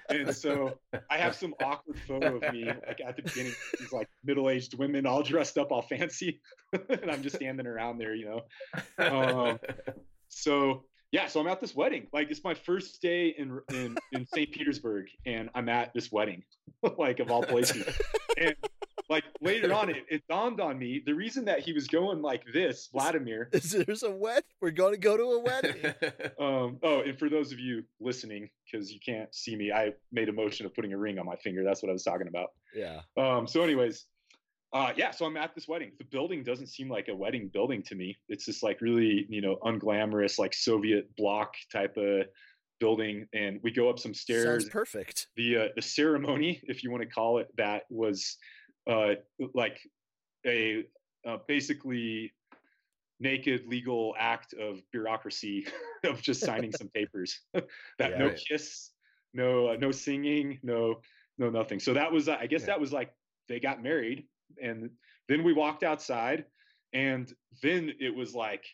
[0.10, 0.78] And so
[1.10, 5.06] I have some awkward photo of me like at the beginning, these like middle-aged women
[5.06, 6.42] all dressed up all fancy.
[6.90, 9.06] and I'm just standing around there, you know.
[9.06, 9.60] Um,
[10.30, 10.84] so
[11.14, 12.08] yeah, so I'm at this wedding.
[12.12, 14.52] Like it's my first day in in in St.
[14.52, 16.44] Petersburg, and I'm at this wedding,
[16.98, 17.86] like of all places.
[18.36, 18.56] And
[19.14, 22.44] like later on, it, it dawned on me the reason that he was going like
[22.52, 23.50] this, Vladimir.
[23.54, 24.44] is there's a wed?
[24.60, 25.94] We're going to go to a wedding.
[26.40, 30.30] Um, oh, and for those of you listening, because you can't see me, I made
[30.30, 31.64] a motion of putting a ring on my finger.
[31.64, 32.50] That's what I was talking about.
[32.76, 33.02] yeah.
[33.18, 34.06] Um, so, anyways,
[34.74, 35.92] uh, yeah, so I'm at this wedding.
[36.00, 38.18] The building doesn't seem like a wedding building to me.
[38.28, 42.26] It's just like really, you know, unglamorous, like Soviet block type of
[42.80, 43.28] building.
[43.34, 44.64] And we go up some stairs.
[44.64, 45.28] Sounds perfect.
[45.38, 48.38] The uh, the ceremony, if you want to call it that, was
[48.90, 49.16] uh,
[49.54, 49.80] like
[50.46, 50.86] a
[51.26, 52.34] uh, basically
[53.20, 55.66] naked legal act of bureaucracy
[56.04, 57.42] of just signing some papers.
[57.54, 57.64] that
[58.00, 58.18] Yeah.
[58.18, 58.92] no kiss,
[59.34, 61.02] no uh, no singing, no
[61.38, 61.80] no nothing.
[61.80, 62.68] So that was uh, I guess Yeah.
[62.68, 63.14] that was like
[63.48, 64.28] they got married
[64.62, 64.90] and
[65.28, 66.46] then we walked outside
[66.94, 68.66] and then it was like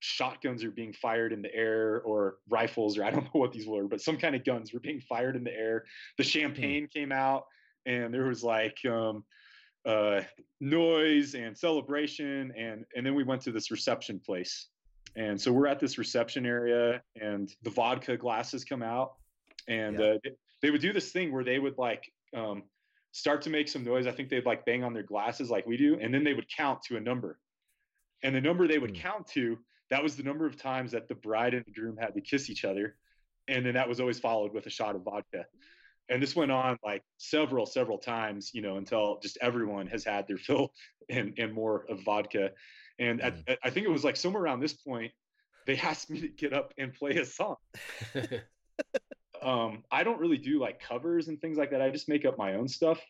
[0.00, 3.66] shotguns are being fired in the air or rifles or I don't know what these
[3.66, 5.84] were, but some kind of guns were being fired in the air.
[6.18, 7.46] The champagne came out
[7.86, 9.24] and there was like um
[9.84, 10.22] uh
[10.60, 14.68] noise and celebration and and then we went to this reception place.
[15.16, 19.14] And so we're at this reception area and the vodka glasses come out
[19.68, 20.04] and Yeah.
[20.06, 20.30] uh, they,
[20.62, 22.64] they would do this thing where they would like um
[23.12, 24.06] start to make some noise.
[24.06, 26.48] I think they'd like bang on their glasses like we do and then they would
[26.48, 27.38] count to a number.
[28.22, 29.02] And the number they would Hmm.
[29.02, 29.58] count to
[29.90, 32.48] that was the number of times that the bride and the groom had to kiss
[32.48, 32.96] each other
[33.48, 35.44] and then that was always followed with a shot of vodka
[36.08, 40.26] and this went on like several several times you know until just everyone has had
[40.28, 40.72] their fill
[41.08, 42.50] and and more of vodka
[42.98, 45.12] and at, at- i think it was like somewhere around this point
[45.66, 47.56] they asked me to get up and play a song
[49.42, 51.82] um, I don't really do like covers and things like that.
[51.82, 53.00] I just make up my own stuff.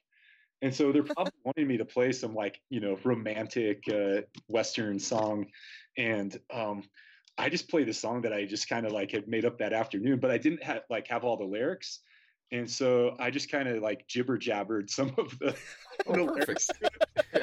[0.63, 4.99] And so they're probably wanting me to play some like, you know, romantic uh, Western
[4.99, 5.47] song.
[5.97, 6.83] And um,
[7.37, 9.73] I just played the song that I just kind of like had made up that
[9.73, 12.01] afternoon, but I didn't have like have all the lyrics.
[12.55, 15.57] And so I just kind of like jibber jabbered some of the,
[16.07, 16.71] oh, the lyrics,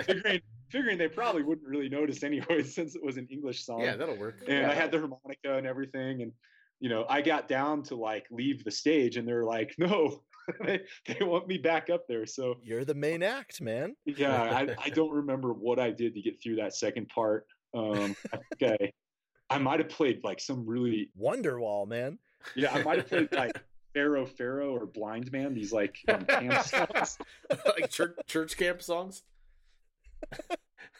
[0.05, 3.81] figuring, figuring they probably wouldn't really notice anyway since it was an English song.
[3.81, 4.39] Yeah, that'll work.
[4.47, 4.71] And yeah.
[4.71, 6.21] I had the harmonica and everything.
[6.21, 6.31] And,
[6.79, 10.23] you know, I got down to like leave the stage and they're like, no,
[10.65, 12.25] they, they want me back up there.
[12.25, 13.97] So you're the main act, man.
[14.05, 14.41] Yeah.
[14.41, 17.47] I, I don't remember what I did to get through that second part.
[17.73, 18.91] Um, I I,
[19.49, 22.17] I might have played like some really Wonderwall, man.
[22.55, 23.61] Yeah, I might have played like
[23.93, 27.17] Pharaoh Pharaoh or Blind Man, these like um, camp songs.
[27.65, 29.23] like church church camp songs.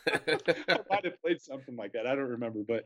[0.08, 2.08] I might have played something like that.
[2.08, 2.86] I don't remember, but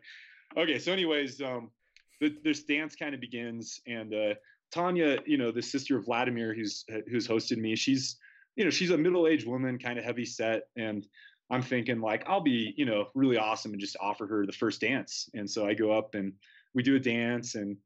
[0.58, 0.80] okay.
[0.80, 1.72] So, anyways, um,
[2.20, 4.34] the, this dance kind of begins, and uh,
[4.72, 8.18] Tanya, you know, the sister of Vladimir, who's who's hosted me, she's
[8.56, 11.08] you know she's a middle aged woman, kind of heavy set, and
[11.50, 14.82] I'm thinking like I'll be you know really awesome and just offer her the first
[14.82, 16.34] dance, and so I go up and
[16.74, 17.78] we do a dance, and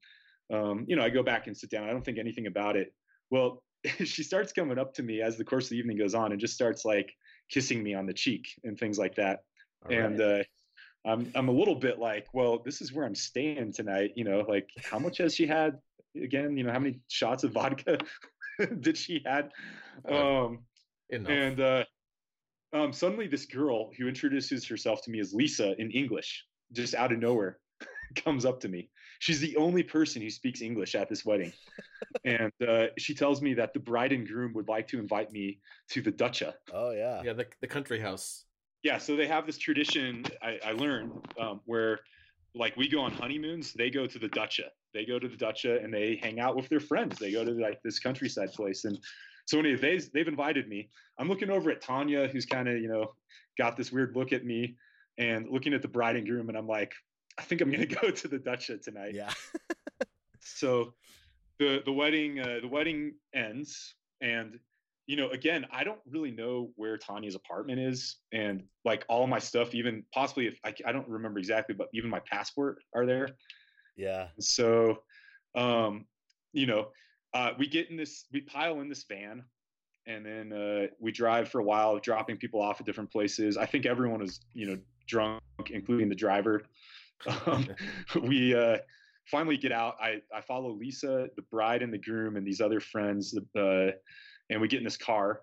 [0.54, 1.88] um, you know I go back and sit down.
[1.88, 2.94] I don't think anything about it.
[3.30, 3.64] Well,
[4.04, 6.40] she starts coming up to me as the course of the evening goes on, and
[6.40, 7.14] just starts like
[7.50, 9.40] kissing me on the cheek and things like that.
[9.86, 10.42] All and right.
[10.42, 10.44] uh,
[11.10, 14.12] I'm I'm a little bit like, well, this is where I'm staying tonight.
[14.16, 15.78] You know, like how much has she had?
[16.22, 18.00] Again, you know, how many shots of vodka
[18.80, 19.52] did she had?
[20.10, 20.60] Um,
[21.12, 21.32] Enough.
[21.32, 21.84] and uh,
[22.74, 27.12] um, suddenly, this girl who introduces herself to me as Lisa in English, just out
[27.12, 27.60] of nowhere,
[28.16, 28.90] comes up to me.
[29.20, 31.54] She's the only person who speaks English at this wedding,
[32.26, 35.60] and uh, she tells me that the bride and groom would like to invite me
[35.90, 36.56] to the Dacha.
[36.74, 38.46] Oh yeah, yeah, the the country house.
[38.82, 42.00] Yeah so they have this tradition i, I learned um, where
[42.56, 45.80] like we go on honeymoons they go to the dacha they go to the dacha
[45.82, 47.20] and they hang out with their friends.
[47.20, 48.86] They go to like this countryside place.
[48.86, 48.98] And
[49.46, 50.90] so anyway they, they've invited me.
[51.20, 53.14] I'm looking over at tanya who's kind of you know
[53.58, 54.78] got this weird look at me
[55.18, 56.50] and looking at the bride and groom.
[56.50, 56.94] And i'm like
[57.40, 59.32] i think i'm going to go to the dacha tonight yeah
[60.42, 60.94] so
[61.58, 64.60] the the wedding uh, the wedding ends and
[65.10, 69.40] you know, again, I don't really know where Tanya's apartment is, and like all my
[69.40, 73.30] stuff, even possibly if I, I don't remember exactly, but even my passport are there.
[73.98, 74.28] Yeah.
[74.40, 75.00] So,
[75.56, 76.06] um,
[76.54, 76.90] you know,
[77.34, 79.44] uh, we get in this, we pile in this van,
[80.06, 83.58] and then uh, we drive for a while, dropping people off at different places.
[83.58, 84.78] I think everyone was, you know,
[85.08, 86.62] drunk, including the driver.
[87.46, 87.68] Um,
[88.24, 88.78] we uh,
[89.26, 89.96] finally get out.
[90.02, 93.38] I I follow Lisa, the bride and the groom, and these other friends.
[93.58, 93.92] Uh,
[94.50, 95.42] and we get in this car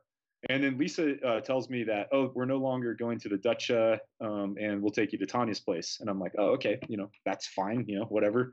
[0.48, 4.00] and then lisa uh, tells me that oh we're no longer going to the dacha
[4.20, 7.10] um, and we'll take you to tanya's place and i'm like oh okay you know
[7.24, 8.52] that's fine you know whatever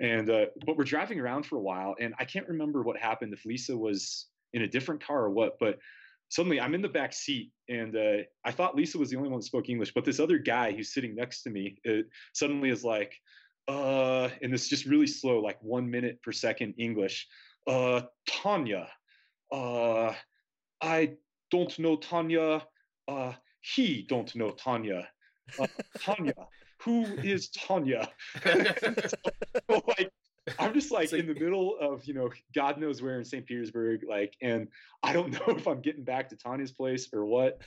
[0.00, 3.32] and uh, but we're driving around for a while and i can't remember what happened
[3.32, 5.78] if lisa was in a different car or what but
[6.32, 9.38] suddenly i'm in the back seat and uh, i thought lisa was the only one
[9.38, 12.02] that spoke english but this other guy who's sitting next to me uh,
[12.32, 13.14] suddenly is like
[13.68, 17.28] uh and this just really slow like one minute per second english
[17.68, 18.88] uh tanya
[19.52, 20.14] uh,
[20.80, 21.12] I
[21.50, 22.62] don't know Tanya.
[23.06, 25.08] Uh, he don't know Tanya.
[25.60, 25.66] Uh,
[26.00, 26.34] Tanya,
[26.80, 28.08] who is Tanya?
[28.44, 30.10] so, like,
[30.58, 33.46] I'm just like in the middle of you know God knows where in St.
[33.46, 34.68] Petersburg, like, and
[35.02, 37.60] I don't know if I'm getting back to Tanya's place or what.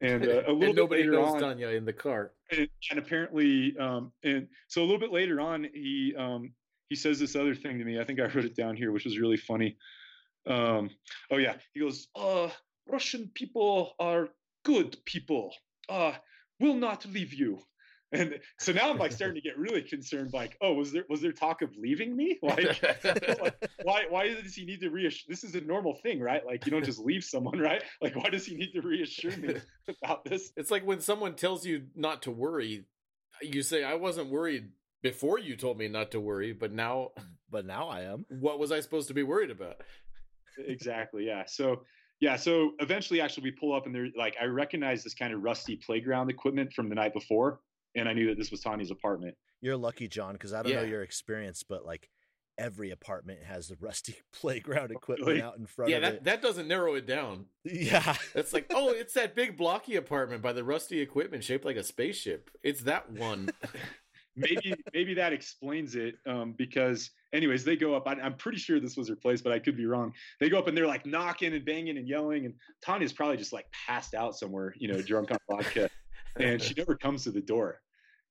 [0.00, 2.32] And uh, a little and bit later knows on, Tanya in the car.
[2.50, 6.52] and, and apparently, um, and so a little bit later on, he um,
[6.88, 8.00] he says this other thing to me.
[8.00, 9.76] I think I wrote it down here, which was really funny.
[10.46, 10.90] Um,
[11.30, 12.48] oh yeah, he goes, uh,
[12.86, 14.28] Russian people are
[14.64, 15.54] good people.
[15.88, 16.12] Uh,
[16.60, 17.58] will not leave you.
[18.14, 20.32] And so now I'm like starting to get really concerned.
[20.32, 22.38] Like, oh, was there was there talk of leaving me?
[22.44, 22.82] Like,
[23.42, 25.26] like why why does he need to reassure?
[25.28, 26.44] This is a normal thing, right?
[26.44, 27.82] Like, you don't just leave someone, right?
[28.00, 29.56] Like, why does he need to reassure me
[29.88, 30.52] about this?
[30.56, 32.84] It's like when someone tells you not to worry,
[33.42, 34.70] you say, "I wasn't worried
[35.02, 37.10] before you told me not to worry, but now,
[37.50, 39.80] but now I am." What was I supposed to be worried about?
[40.58, 41.82] exactly yeah so
[42.20, 45.42] yeah so eventually actually we pull up and there like i recognize this kind of
[45.42, 47.60] rusty playground equipment from the night before
[47.96, 50.82] and i knew that this was tanya's apartment You're lucky, John, because I don't know
[50.82, 52.10] your experience, but like
[52.58, 55.42] every apartment has the rusty playground equipment Really?
[55.42, 56.24] out in front Yeah, of that, it.
[56.24, 57.46] that doesn't narrow it down.
[57.64, 58.14] Yeah.
[58.34, 61.82] It's like, oh, it's that big blocky apartment by the rusty equipment shaped like a
[61.82, 62.50] spaceship.
[62.62, 63.48] It's that one.
[64.36, 68.80] maybe maybe that explains it um, because anyways they go up I, i'm pretty sure
[68.80, 71.06] this was her place but i could be wrong they go up and they're like
[71.06, 75.00] knocking and banging and yelling and tanya's probably just like passed out somewhere you know
[75.00, 75.88] drunk on vodka
[76.40, 77.80] and she never comes to the door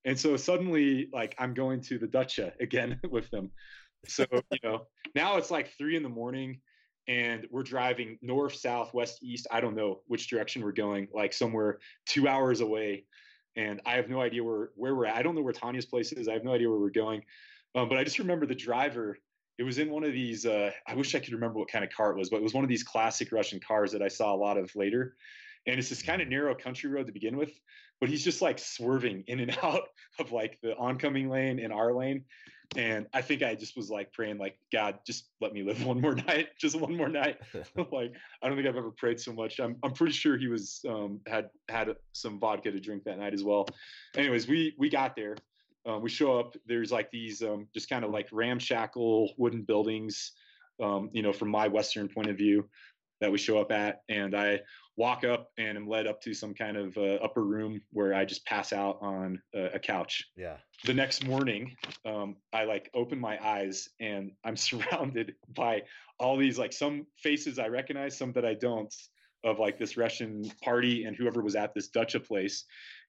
[0.05, 3.51] and so suddenly like i'm going to the dacha again with them.
[4.07, 6.59] So you know now it's like three in the morning
[7.07, 11.33] and we're driving north south west east i don't know which direction we're going like
[11.33, 13.05] somewhere two hours away.
[13.55, 15.15] And i have no idea where where we're at.
[15.15, 16.27] I don't know where tanya's place is.
[16.27, 17.23] I have no idea where we're going.
[17.75, 19.17] Um, but i just remember the driver
[19.59, 21.91] it was in one of these uh, i wish i could remember what kind of
[21.91, 24.33] car it was but it was one of these classic russian cars that i saw
[24.33, 25.15] a lot of later.
[25.65, 27.51] And it's this kind of narrow country road to begin with
[28.03, 29.83] but he's just like swerving in and out
[30.19, 32.25] of like the oncoming lane and our lane.
[32.75, 36.01] And i think i just was like praying like god just let me live one
[36.01, 37.37] more night just one more night.
[37.93, 39.61] Like i don't think i've ever prayed so much.
[39.61, 43.33] I'm, I'm pretty sure he was um, had had some vodka to drink that night
[43.33, 43.67] as well.
[44.17, 45.37] Anyways we we got there.
[45.85, 46.57] Um, we show up.
[46.65, 50.33] There's like these um, just kind of like ramshackle wooden buildings
[50.81, 52.67] um, you know from my western point of view
[53.21, 54.01] that we show up at.
[54.09, 54.59] And i
[54.95, 58.25] walk up and am led up to some kind of uh, upper room where I
[58.25, 60.25] just pass out on a, a couch.
[60.37, 60.57] Yeah.
[60.85, 61.75] The next morning,
[62.05, 65.83] um, I like open my eyes and I'm surrounded by
[66.19, 68.93] all these like some faces I recognize, some that I don't,
[69.43, 72.65] of like this Russian party and whoever was at this Dacha place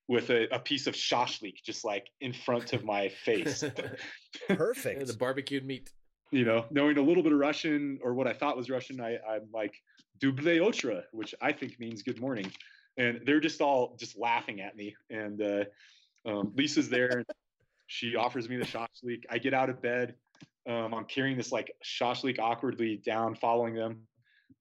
[0.08, 3.64] with a, a piece of shashlik just like in front of my face.
[4.48, 5.06] Perfect.
[5.06, 5.90] the barbecued meat.
[6.30, 9.18] You know, knowing a little bit of Russian or what I thought was Russian, I,
[9.28, 9.74] I'm like
[10.18, 12.50] "Duble otra," which I think means good morning,
[12.96, 14.94] and they're just all just laughing at me.
[15.10, 15.64] And uh,
[16.26, 17.24] um, Lisa's there,
[17.86, 19.24] she offers me the shashlik.
[19.30, 20.14] I get out of bed.
[20.68, 24.06] Um, I'm carrying this like shashlik awkwardly down, following them.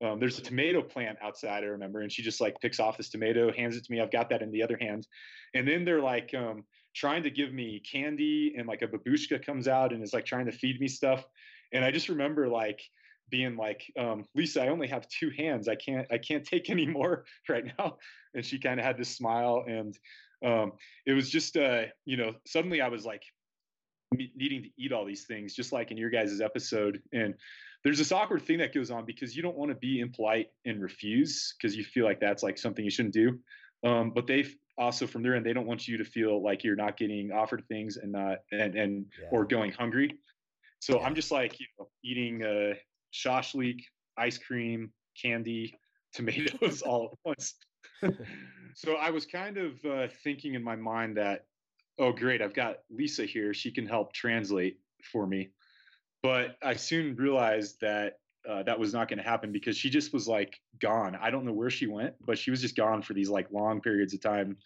[0.03, 3.09] Um, there's a tomato plant outside, I remember, and she just like picks off this
[3.09, 4.01] tomato, hands it to me.
[4.01, 5.07] I've got that in the other hand,
[5.53, 9.67] and then they're like um, trying to give me candy, and like a babushka comes
[9.67, 11.25] out and is like trying to feed me stuff.
[11.73, 12.81] And I just remember like
[13.29, 15.67] being like, um, Lisa, I only have two hands.
[15.67, 17.97] I can't, I can't take any more right now.
[18.33, 19.97] And she kind of had this smile, and
[20.45, 20.73] um,
[21.05, 23.23] it was just, uh, you know, suddenly I was like
[24.35, 27.01] needing to eat all these things, just like in your guys' episode.
[27.13, 27.33] And
[27.83, 30.81] there's this awkward thing that goes on because you don't want to be impolite and
[30.81, 33.39] refuse because you feel like that's like something you shouldn't do.
[33.83, 34.45] Um, but they
[34.77, 37.63] also from their end, they don't want you to feel like you're not getting offered
[37.67, 39.27] things and not and and Yeah.
[39.31, 40.17] or going hungry.
[40.83, 41.05] So Yeah.
[41.05, 42.73] I'm just like you know eating uh,
[43.13, 43.85] shashlik,
[44.17, 45.73] ice cream, candy,
[46.13, 47.55] tomatoes all at once.
[48.75, 51.45] so I was kind of uh, thinking in my mind that,
[51.99, 53.53] oh great, I've got Lisa here.
[53.53, 54.77] She can help translate
[55.09, 55.51] for me.
[56.21, 58.19] But I soon realized that
[58.49, 61.15] uh, that was not going to happen because she just was like gone.
[61.15, 63.79] I don't know where she went, but she was just gone for these like long
[63.79, 64.57] periods of time.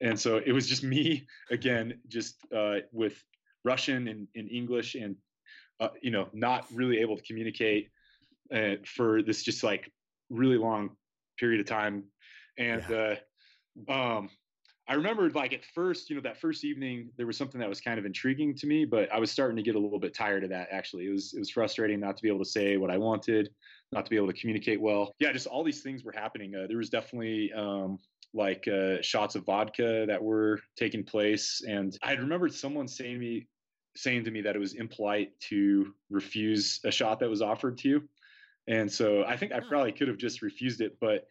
[0.00, 3.22] And so it was just me again, just uh, with
[3.64, 5.14] Russian and, and English and,
[5.80, 7.90] uh, you know, not really able to communicate
[8.54, 9.90] uh, for this just like
[10.30, 10.90] really long
[11.38, 12.04] period of time.
[12.58, 14.30] And uh, um,
[14.88, 17.80] I remembered like at first, you know, that first evening, there was something that was
[17.80, 20.44] kind of intriguing to me, but I was starting to get a little bit tired
[20.44, 20.68] of that.
[20.70, 23.50] Actually, it was it was frustrating not to be able to say what I wanted,
[23.92, 25.14] not to be able to communicate well.
[25.18, 26.54] Yeah, just all these things were happening.
[26.54, 27.98] Uh, there was definitely um,
[28.32, 33.20] like uh, shots of vodka that were taking place, and I remembered someone saying to
[33.20, 33.46] me
[33.98, 37.88] saying to me that it was impolite to refuse a shot that was offered to
[37.88, 38.08] you.
[38.68, 41.26] And so I think I probably could have just refused it, but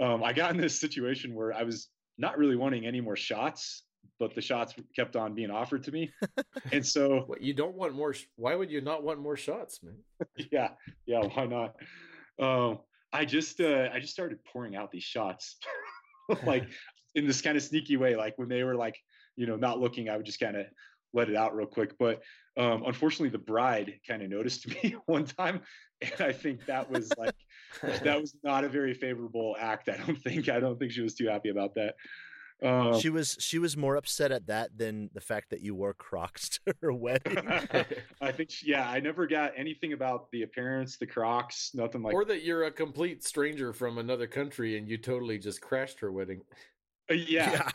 [0.00, 3.82] um, I got in this situation where I was not really wanting any more shots,
[4.20, 6.12] but the shots kept on being offered to me.
[6.72, 8.14] and so, What you don't want more?
[8.14, 9.96] sh- Why would you not want more shots, man?
[10.52, 10.68] yeah,
[11.06, 11.74] yeah, why not?
[12.38, 12.78] Um,
[13.12, 15.56] I just, uh, I just started pouring out these shots,
[16.44, 16.68] like
[17.16, 18.14] in this kind of sneaky way.
[18.14, 18.96] Like when they were like,
[19.34, 20.66] you know, not looking, I would just kind of
[21.12, 21.96] let it out real quick.
[21.98, 22.22] But
[22.56, 25.60] um, unfortunately, the bride kind of noticed me one time,
[26.02, 27.34] and I think that was like
[28.02, 29.88] that was not a very favorable act.
[29.88, 30.48] I don't think.
[30.48, 31.94] I don't think she was too happy about that.
[32.62, 35.92] Um, she was she was more upset at that than the fact that you wore
[35.92, 37.36] Crocs to her wedding.
[38.20, 42.14] I think, she, yeah, I never got anything about the appearance, the Crocs, nothing like.
[42.14, 46.10] or that you're a complete stranger from another country and you totally just crashed her
[46.10, 46.40] wedding.
[47.10, 47.68] Uh, yeah,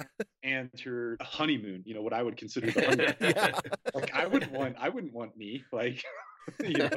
[0.43, 1.83] and her honeymoon.
[1.85, 3.15] You know what I would consider the honeymoon.
[3.19, 3.59] Yeah.
[3.93, 4.75] like I wouldn't want.
[4.79, 5.63] I wouldn't want me.
[5.71, 6.03] Like,
[6.63, 6.89] you know,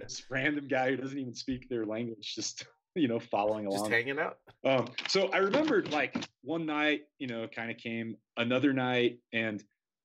[0.00, 3.90] this random guy who doesn't even speak their language, just you know, following along.
[3.90, 4.38] just hanging out.
[4.64, 9.62] Um, so I remembered like one night, you know, kind of came another night, and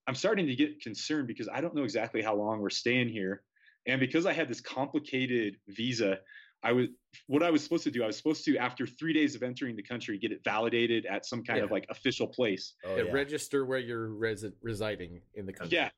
[0.07, 3.43] I'm starting to get concerned because I don't know exactly how long we're staying here.
[3.87, 6.19] And because I had this complicated visa,
[6.63, 6.87] I was
[7.27, 9.75] what I was supposed to do, I was supposed to, after three days of entering
[9.75, 12.73] the country, get it validated at some kind of like official place.
[12.85, 13.11] Oh, Yeah, yeah.
[13.11, 15.77] Register where you're resi- residing in the country.
[15.77, 15.89] Yeah.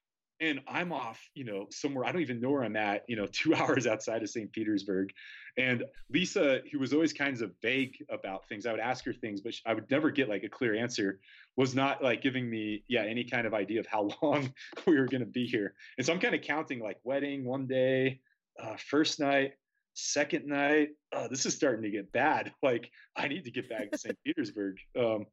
[0.41, 3.25] and I'm off, you know, somewhere I don't even know where I'm at, you know,
[3.31, 4.51] two hours outside of St.
[4.51, 5.11] Petersburg.
[5.57, 9.41] And Lisa, who was always kind of vague about things, I would ask her things,
[9.41, 11.19] but I would never get like a clear answer.
[11.57, 14.53] Was not like giving me, yeah, any kind of idea of how long
[14.87, 15.73] we were going to be here.
[15.97, 18.21] And so I'm kind of counting like wedding one day,
[18.61, 19.53] uh, first night,
[19.99, 20.89] second night.
[21.13, 22.51] Uh, this is starting to get bad.
[22.63, 24.17] Like I need to get back to St.
[24.25, 24.77] Petersburg.
[24.97, 25.25] Um,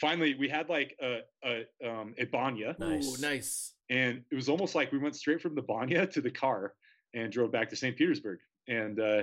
[0.00, 2.76] finally, we had like a a, um, a banya.
[2.78, 3.06] Nice.
[3.06, 6.30] Ooh, nice and it was almost like we went straight from the Banya to the
[6.30, 6.72] car
[7.12, 7.94] and drove back to St.
[7.94, 8.38] Petersburg.
[8.66, 9.22] And uh,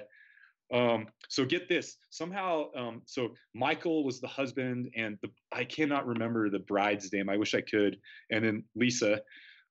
[0.71, 2.65] um, so get this somehow.
[2.77, 7.29] Um, so Michael was the husband, and the, I cannot remember the bride's name.
[7.29, 7.97] I wish I could.
[8.29, 9.21] And then Lisa.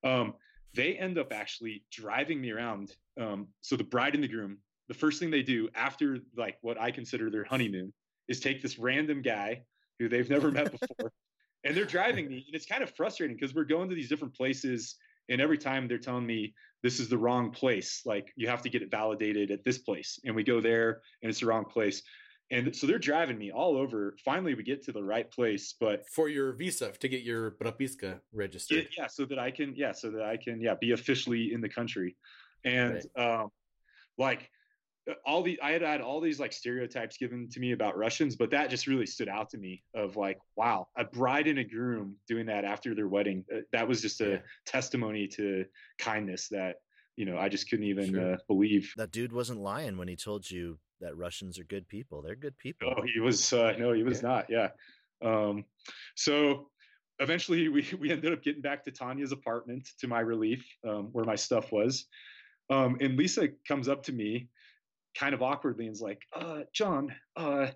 [0.02, 0.34] Um,
[0.74, 2.92] they end up actually driving me around.
[3.20, 4.58] Um, so the bride and the groom,
[4.88, 7.92] the first thing they do after like what I consider their honeymoon
[8.28, 9.62] is take this random guy
[9.98, 11.12] who they've never met before
[11.64, 14.34] and they're driving me and it's kind of frustrating because we're going to these different
[14.34, 14.96] places
[15.28, 18.68] and every time they're telling me this is the wrong place like you have to
[18.68, 22.02] get it validated at this place and we go there and it's the wrong place.
[22.50, 24.16] And so they're driving me all over.
[24.24, 28.20] Finally we get to the right place but for your visa to get your propiska
[28.32, 28.88] registered.
[28.96, 31.60] Yeah, yeah so that i can yeah so that i can yeah be officially in
[31.60, 32.16] the country.
[32.64, 33.40] And right.
[33.40, 33.48] um
[34.16, 34.50] like
[35.24, 38.50] all the I had had all these like stereotypes given to me about Russians, but
[38.50, 42.16] that just really stood out to me of like, wow, a bride and a groom
[42.26, 43.44] doing that after their wedding.
[43.54, 44.38] Uh, that was just a yeah.
[44.66, 45.64] testimony to
[45.98, 46.76] kindness that,
[47.16, 48.34] you know, I just couldn't even sure.
[48.34, 48.92] uh, believe.
[48.96, 52.22] That dude wasn't lying when he told you that Russians are good people.
[52.22, 52.94] They're good people.
[52.96, 54.28] Oh, he was, uh, no, he was yeah.
[54.28, 54.46] not.
[54.48, 54.68] Yeah.
[55.24, 55.64] Um,
[56.16, 56.68] so
[57.18, 61.24] eventually we, we ended up getting back to Tanya's apartment to my relief, um, where
[61.24, 62.06] my stuff was.
[62.70, 64.48] Um, and Lisa comes up to me
[65.16, 67.68] kind of awkwardly and is like, uh, John, uh,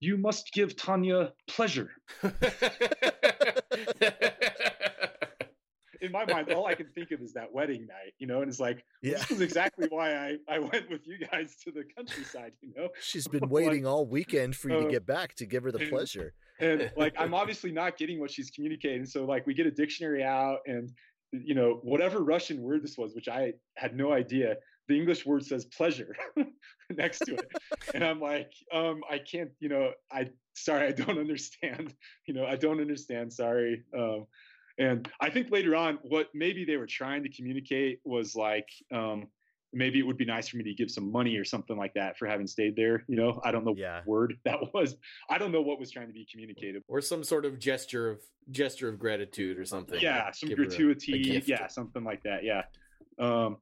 [0.00, 1.90] you must give Tanya pleasure.
[6.00, 8.48] In my mind, all I can think of is that wedding night, you know, and
[8.48, 9.14] it's like, yeah.
[9.14, 12.88] this is exactly why I, I went with you guys to the countryside, you know.
[13.00, 15.72] She's been waiting like, all weekend for you uh, to get back to give her
[15.72, 16.34] the and, pleasure.
[16.60, 19.06] And like, I'm obviously not getting what she's communicating.
[19.06, 20.92] So, like, we get a dictionary out and,
[21.32, 24.56] you know, whatever Russian word this was, which I had no idea,
[24.88, 26.16] the English word says pleasure
[26.90, 27.46] next to it.
[27.94, 31.94] and I'm like, um, I can't, you know, I sorry, I don't understand.
[32.26, 33.32] You know, I don't understand.
[33.32, 33.84] Sorry.
[33.96, 34.26] Um,
[34.78, 39.26] and I think later on, what maybe they were trying to communicate was like, um,
[39.72, 42.16] maybe it would be nice for me to give some money or something like that
[42.16, 43.04] for having stayed there.
[43.08, 43.98] You know, I don't know yeah.
[43.98, 44.96] what word that was.
[45.28, 46.82] I don't know what was trying to be communicated.
[46.88, 48.20] Or some sort of gesture of
[48.50, 50.00] gesture of gratitude or something.
[50.00, 51.36] Yeah, like some gratuity.
[51.36, 52.44] A, a yeah, something like that.
[52.44, 52.62] Yeah.
[53.18, 53.58] Um,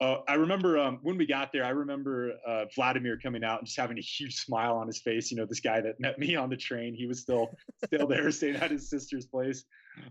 [0.00, 3.66] uh, I remember um, when we got there, I remember uh, Vladimir coming out and
[3.66, 5.30] just having a huge smile on his face.
[5.30, 8.30] You know, this guy that met me on the train, he was still still there,
[8.30, 9.64] staying at his sister's place.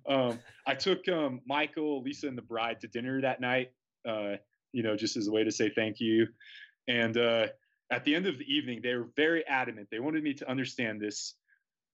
[0.08, 3.72] Um, I took um, Michael, Lisa, and the bride to dinner that night.
[4.08, 4.36] Uh,
[4.74, 6.28] you know, just as a way to say thank you.
[6.88, 7.48] And uh,
[7.92, 9.88] at the end of the evening, they were very adamant.
[9.90, 11.36] They wanted me to understand this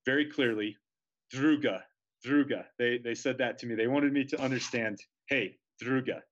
[0.05, 0.77] very clearly.
[1.31, 1.83] Druga,
[2.23, 2.65] Druga.
[2.79, 3.75] They they said that to me.
[3.75, 4.99] They wanted me to understand.
[5.27, 6.23] Hey, Druga.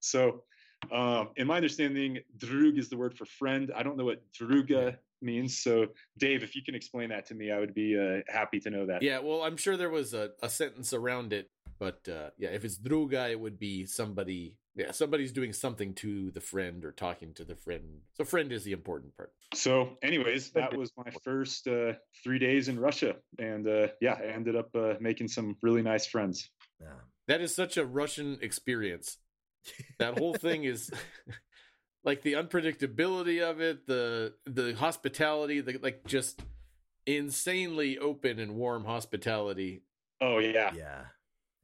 [0.00, 0.44] So
[0.92, 3.72] um, in my understanding, drug is the word for friend.
[3.74, 5.58] I don't know what druga means.
[5.58, 8.70] So, Dave, if you can explain that to me, I would be uh, happy to
[8.70, 9.02] know that.
[9.02, 12.64] Yeah, well, I'm sure there was a, a sentence around it, but uh, yeah, if
[12.64, 14.56] it's druga, it would be somebody.
[14.74, 18.02] Yeah, somebody's doing something to the friend or talking to the friend.
[18.14, 19.32] So, friend is the important part.
[19.54, 24.26] So, anyways, that was my first uh, three days in Russia, and uh, yeah, I
[24.26, 26.50] ended up uh, making some really nice friends.
[26.80, 26.88] Yeah.
[27.26, 29.18] That is such a Russian experience
[29.98, 30.90] that whole thing is
[32.04, 36.42] like the unpredictability of it, the the hospitality, the like just
[37.06, 39.82] insanely open and warm hospitality.
[40.20, 40.72] Oh yeah.
[40.74, 41.04] Yeah.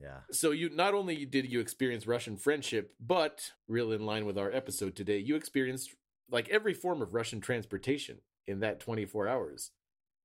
[0.00, 0.18] Yeah.
[0.32, 4.51] So you not only did you experience Russian friendship, but real in line with our
[4.51, 5.94] episode today, you experienced
[6.31, 9.70] like every form of Russian transportation in that 24 hours.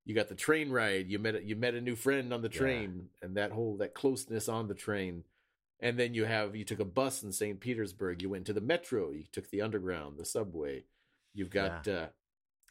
[0.06, 3.10] You got the train ride, you met you met a new friend on the train
[3.22, 3.28] yeah.
[3.28, 5.24] and that whole that closeness on the train
[5.80, 7.60] and then you have you took a bus in St.
[7.60, 8.22] Petersburg.
[8.22, 9.12] You went to the metro.
[9.12, 10.84] You took the underground, the subway.
[11.34, 11.94] You've got yeah.
[11.94, 12.08] uh,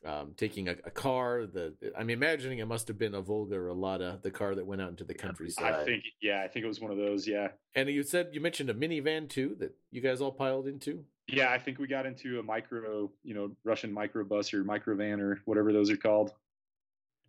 [0.04, 1.46] um, taking a, a, car.
[1.46, 4.66] The I'm imagining it must have been a Volga or a Lada, the car that
[4.66, 5.74] went out into the countryside.
[5.74, 7.26] I think yeah, I think it was one of those.
[7.26, 7.48] Yeah.
[7.74, 11.04] And you said you mentioned a minivan too that you guys all piled into.
[11.26, 15.40] Yeah, I think we got into a micro, you know, Russian microbus or microvan or
[15.44, 16.32] whatever those are called.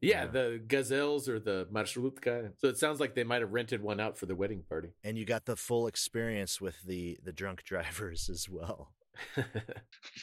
[0.01, 2.51] Yeah, the gazelles or the marshrutka.
[2.57, 4.89] So it sounds like they might have rented one out for the wedding party.
[5.03, 8.93] And you got the full experience with the the drunk drivers as well.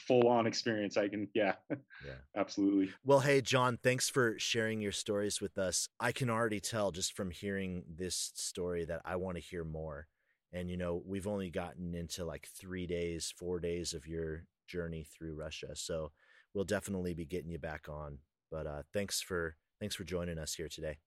[0.07, 0.97] full on experience.
[0.97, 2.91] I can, yeah, yeah, absolutely.
[3.05, 5.89] Well, hey, John, thanks for sharing your stories with us.
[6.01, 10.07] I can already tell just from hearing this story that I want to hear more.
[10.53, 15.05] And you know, we've only gotten into like three days, four days of your journey
[15.05, 15.75] through Russia.
[15.75, 16.13] So
[16.55, 18.19] we'll definitely be getting you back on.
[18.51, 20.98] But uh, thanks for thanks for joining us here today.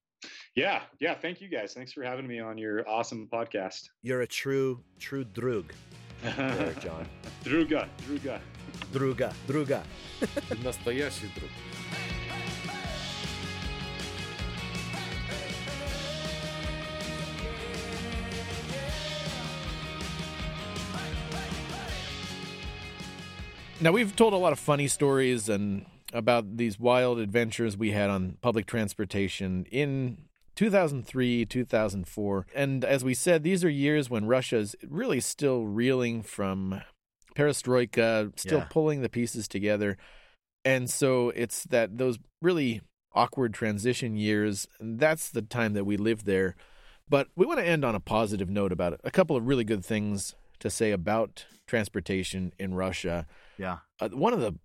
[0.55, 1.15] Yeah, yeah.
[1.15, 1.75] Thank you guys.
[1.75, 3.89] Thanks for having me on your awesome podcast.
[4.03, 5.73] You're a true true drug,
[6.23, 7.07] there, John.
[7.43, 8.41] Druga, druga.
[8.93, 9.83] Druga, druga.
[10.63, 11.51] Настоящий друг.
[23.81, 28.10] Now we've told a lot of funny stories and about these wild adventures we had
[28.10, 30.18] on public transportation in
[30.56, 32.46] 2003, 2004.
[32.54, 36.82] And as we said, these are years when Russia's really still reeling from
[37.36, 38.68] perestroika, still Yeah.
[38.70, 39.98] pulling the pieces together.
[40.66, 42.82] And so it's that those really
[43.14, 46.56] awkward transition years, that's the time that we lived there.
[47.08, 49.02] But we want to end on a positive note about it.
[49.04, 53.26] A couple of really good things to say about transportation in Russia
[53.60, 53.80] Yeah.
[54.00, 54.56] uh, one of the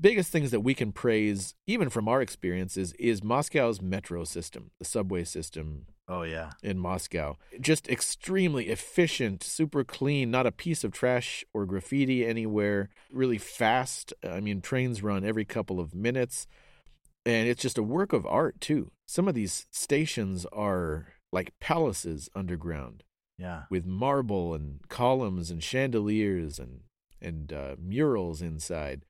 [0.00, 4.84] biggest things that we can praise, even from our experiences, is Moscow's metro system, the
[4.84, 6.50] subway system Oh yeah.
[6.62, 7.38] in Moscow.
[7.58, 14.12] Just extremely efficient, super clean, not a piece of trash or graffiti anywhere, really fast.
[14.22, 16.46] I mean, trains run every couple of minutes.
[17.26, 18.90] And it's just a work of art, too.
[19.06, 23.02] Some of these stations are like palaces underground
[23.38, 23.62] Yeah.
[23.70, 26.80] with marble and columns and chandeliers and
[27.20, 29.04] and uh, murals inside.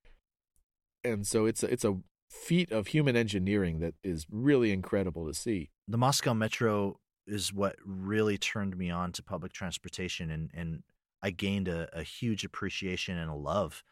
[1.03, 1.99] And so it's a, it's a
[2.31, 5.71] feat of human engineering that is really incredible to see.
[5.87, 10.83] the Moscow Metro is what really turned me on to public transportation, and and
[11.23, 13.83] I gained a, a huge appreciation and a love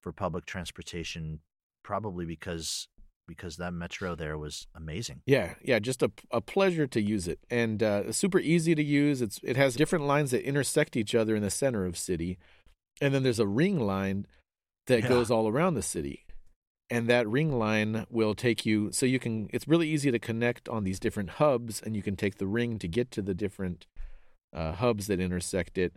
[0.00, 1.40] for public transportation,
[1.82, 2.88] probably because
[3.26, 5.20] because that metro there was amazing.
[5.26, 9.20] Yeah, yeah, just a, a pleasure to use it, and uh, super easy to use.
[9.20, 12.38] It's it has different lines that intersect each other in the center of city,
[13.00, 14.26] and then there's a ring line
[14.86, 15.08] that Yeah.
[15.08, 16.24] goes all around the city,
[16.90, 18.90] and that ring line will take you.
[18.92, 19.48] So you can.
[19.52, 22.78] It's really easy to connect on these different hubs, and you can take the ring
[22.78, 23.86] to get to the different
[24.52, 25.94] uh, hubs that intersect it.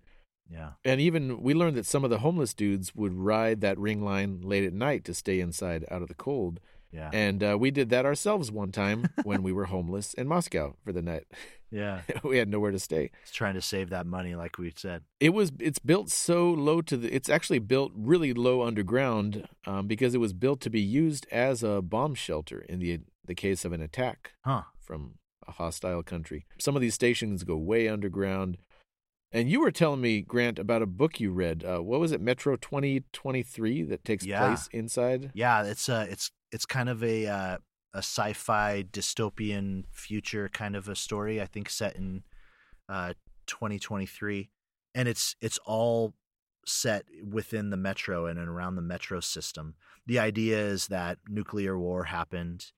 [0.50, 4.04] Yeah, And even we learned that some of the homeless dudes would ride that ring
[4.04, 6.60] line late at night to stay inside out of the cold.
[6.92, 10.76] Yeah, And uh, we did that ourselves one time when we were homeless in Moscow
[10.84, 11.26] for the night.
[11.72, 12.02] yeah.
[12.24, 13.12] we had nowhere to stay.
[13.24, 15.04] It's trying to save that money, like we said.
[15.20, 19.88] It was it's built so low to the it's actually built really low underground um,
[19.88, 23.64] because it was built to be used as a bomb shelter in the the case
[23.66, 24.64] of an attack Huh?
[24.82, 25.16] from
[25.48, 26.46] a hostile country.
[26.60, 28.58] Some of these stations go way underground.
[29.34, 31.64] And you were telling me, Grant, about a book you read.
[31.64, 34.40] Uh, what was it, Metro 2023, that takes Yeah.
[34.40, 35.32] place inside?
[35.34, 37.58] Yeah, it's uh it's it's kind of a uh,
[37.94, 41.42] a sci-fi dystopian future kind of a story.
[41.42, 42.24] I think set in
[42.90, 43.14] uh
[43.48, 44.50] 2023,
[44.96, 46.14] and it's it's all
[46.66, 49.76] set within the metro and around the metro system.
[50.06, 52.72] The idea is that nuclear war happened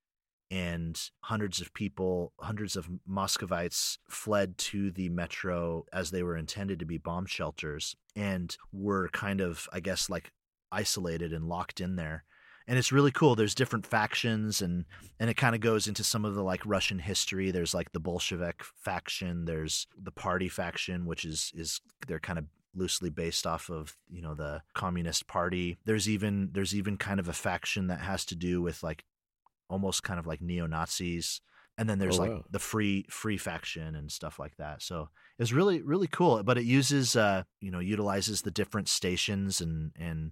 [0.54, 6.80] and hundreds of people, hundreds of Muscovites fled to the metro as they were intended
[6.80, 10.32] to be bomb shelters and were kind of, I guess, like
[10.72, 12.24] isolated and locked in there.
[12.68, 13.36] And it's really cool.
[13.36, 14.86] There's different factions and
[15.20, 17.52] and it kind of goes into some of the like Russian history.
[17.52, 22.46] There's like the Bolshevik faction, there's the party faction, which is is they're kind of
[22.76, 27.28] loosely based off of you know the communist party there's even there's even kind of
[27.30, 29.04] a faction that has to do with like
[29.70, 31.40] almost kind of like neo-nazis
[31.78, 32.44] and then there's Oh, like wow.
[32.50, 36.64] the free free faction and stuff like that so it's really really cool but it
[36.66, 40.32] uses uh you know utilizes the different stations and and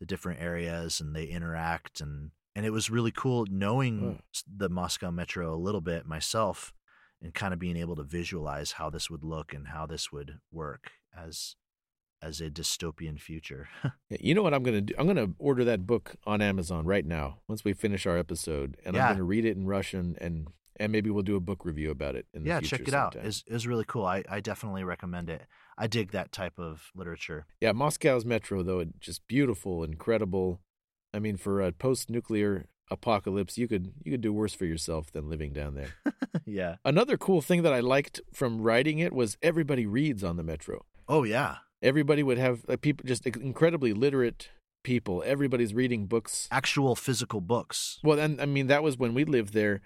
[0.00, 4.10] the different areas and they interact and and it was really cool knowing hmm.
[4.34, 6.74] s- the Moscow Metro a little bit myself
[7.22, 10.38] and kind of being able to visualize how this would look and how this would
[10.50, 11.54] work as
[12.22, 13.68] as a dystopian future.
[14.10, 14.94] You know what I'm going to do?
[14.98, 18.76] I'm going to order that book on Amazon right now once we finish our episode,
[18.84, 19.02] and Yeah.
[19.02, 21.90] I'm going to read it in Russian, and and maybe we'll do a book review
[21.90, 23.12] about it in the yeah, check it out.
[23.12, 23.28] sometime.
[23.28, 24.04] It's, it's really cool.
[24.04, 25.42] I, I definitely recommend it.
[25.80, 27.46] I dig that type of literature.
[27.58, 30.60] Yeah, Moscow's metro though, just beautiful, incredible.
[31.14, 35.30] I mean, for a post-nuclear apocalypse, you could you could do worse for yourself than
[35.30, 35.94] living down there.
[36.44, 36.76] yeah.
[36.84, 40.84] Another cool thing that I liked from writing it was everybody reads on the metro.
[41.08, 41.56] Oh yeah.
[41.82, 44.50] Everybody would have like, people just incredibly literate
[44.84, 45.22] people.
[45.24, 46.46] Everybody's reading books.
[46.50, 48.00] Actual physical books.
[48.04, 49.80] Well, and I mean that was when we lived there,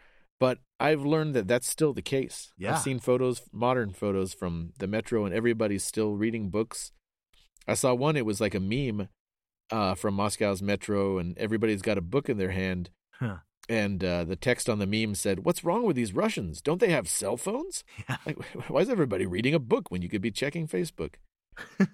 [0.44, 2.52] but I've learned that that's still the case.
[2.58, 2.72] Yeah.
[2.74, 6.92] I've seen photos, modern photos from the metro, and everybody's still reading books.
[7.66, 9.08] I saw one; it was like a meme
[9.70, 13.38] uh, from Moscow's metro, and everybody's got a book in their hand, Huh.
[13.70, 16.60] and uh, the text on the meme said, "What's wrong with these Russians?
[16.60, 17.82] Don't they have cell phones?
[18.08, 18.16] Yeah.
[18.26, 18.38] Like,
[18.68, 21.14] why is everybody reading a book when you could be checking Facebook?"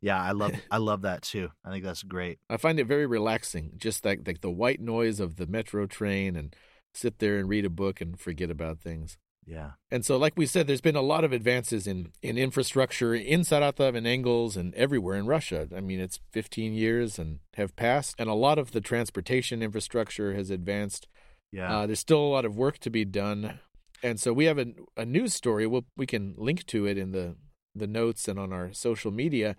[0.00, 1.48] yeah, I love I love that too.
[1.64, 2.38] I think that's great.
[2.48, 6.36] I find it very relaxing, just like like the white noise of the metro train,
[6.36, 6.54] and
[6.94, 9.16] sit there and read a book and forget about things.
[9.46, 9.72] Yeah.
[9.90, 13.40] And so, like we said, there's been a lot of advances in, in infrastructure in
[13.40, 15.68] Saratov and Engels and everywhere in Russia.
[15.74, 20.34] I mean, it's 15 years and have passed, and a lot of the transportation infrastructure
[20.34, 21.06] has advanced.
[21.52, 21.78] Yeah.
[21.78, 23.58] Uh, there's still a lot of work to be done.
[24.02, 24.66] And so, we have a,
[24.96, 25.66] a news story.
[25.66, 27.36] We'll, we can link to it in the,
[27.74, 29.56] the notes and on our social media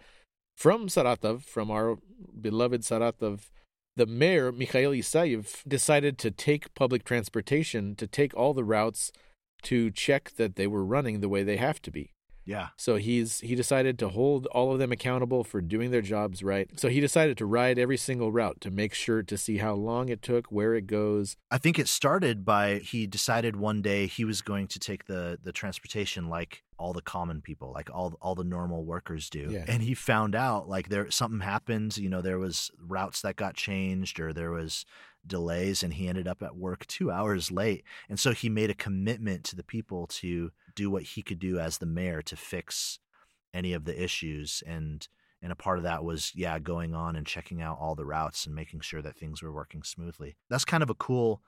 [0.56, 1.98] from Saratov, from our
[2.40, 3.50] beloved Saratov.
[3.98, 9.12] The mayor, Mikhail Isayev, decided to take public transportation, to take all the routes
[9.64, 12.15] to check that they were running the way they have to be.
[12.46, 12.70] Yeah.
[12.78, 16.70] So he's he decided to hold all of them accountable for doing their jobs right.
[16.80, 20.10] So he decided to ride every single route to make sure to see how long
[20.10, 21.38] it took, where it goes.
[21.50, 25.40] I think it started by he decided one day he was going to take the
[25.42, 29.48] the transportation like all the common people, like all all the normal workers do.
[29.50, 29.66] Yeah.
[29.68, 33.56] And he found out like there something happened, you know, there was routes that got
[33.56, 34.86] changed or there was
[35.26, 37.84] delays and he ended up at work 2 hours late.
[38.08, 41.60] And so he made a commitment to the people to do what he could do
[41.60, 43.00] as the mayor to fix
[43.54, 45.08] any of the issues and
[45.42, 48.46] and a part of that was yeah going on and checking out all the routes
[48.46, 51.42] and making sure that things were working smoothly that's kind of a cool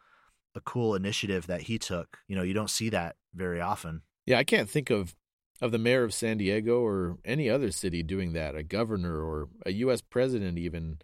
[0.55, 4.39] a cool initiative that he took you know you don't see that very often Yeah,
[4.39, 5.15] I can't think of
[5.61, 8.55] of the mayor of San Diego or any other city doing that.
[8.55, 10.01] A governor or a U.S.
[10.01, 10.99] president even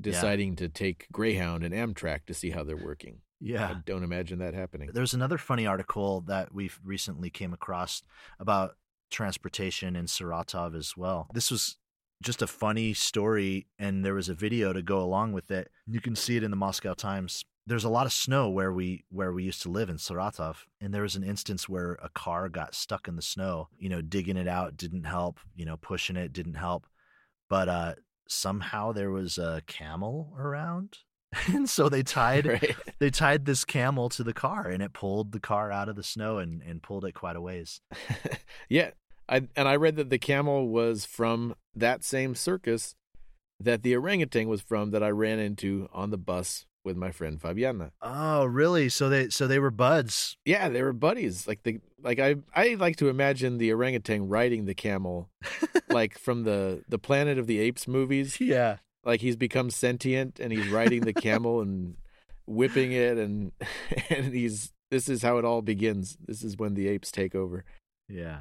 [0.00, 3.20] deciding to take Greyhound and Amtrak to see how they're working.
[3.44, 4.90] I yeah don't imagine that happening.
[4.92, 8.02] there's another funny article that we've recently came across
[8.38, 8.76] about
[9.10, 11.28] transportation in saratov as well.
[11.32, 11.76] This was
[12.22, 15.70] just a funny story and there was a video to go along with it.
[15.86, 17.44] You can see it in the moscow times.
[17.66, 20.92] There's a lot of snow where we where we used to live in Saratov and
[20.92, 24.36] there was an instance where a car got stuck in the snow you know digging
[24.36, 26.86] it out didn't help you know pushing it didn't help.
[27.48, 27.94] But uh
[28.26, 30.98] somehow there was a camel around
[31.48, 32.76] and so they tied Right.
[32.98, 36.02] they tied this camel to the car and it pulled the car out of the
[36.02, 37.80] snow and, and pulled it quite a ways
[38.68, 38.90] yeah,
[39.28, 42.94] I and I read that the camel was from that same circus
[43.60, 47.40] that the orangutan was from that I ran into on the bus with my friend
[47.40, 47.92] Fabiana.
[48.02, 51.48] oh really so they so they were buds Yeah, they were buddies.
[51.48, 55.30] Like the like I I like to imagine the orangutan riding the camel
[55.88, 58.38] like from the the Planet of the Apes movies.
[58.40, 61.96] yeah Like he's become sentient and he's riding the camel and
[62.46, 63.52] whipping it and
[64.10, 66.16] and he's this is how it all begins.
[66.26, 67.64] This is when the apes take over.
[68.08, 68.38] Yeah.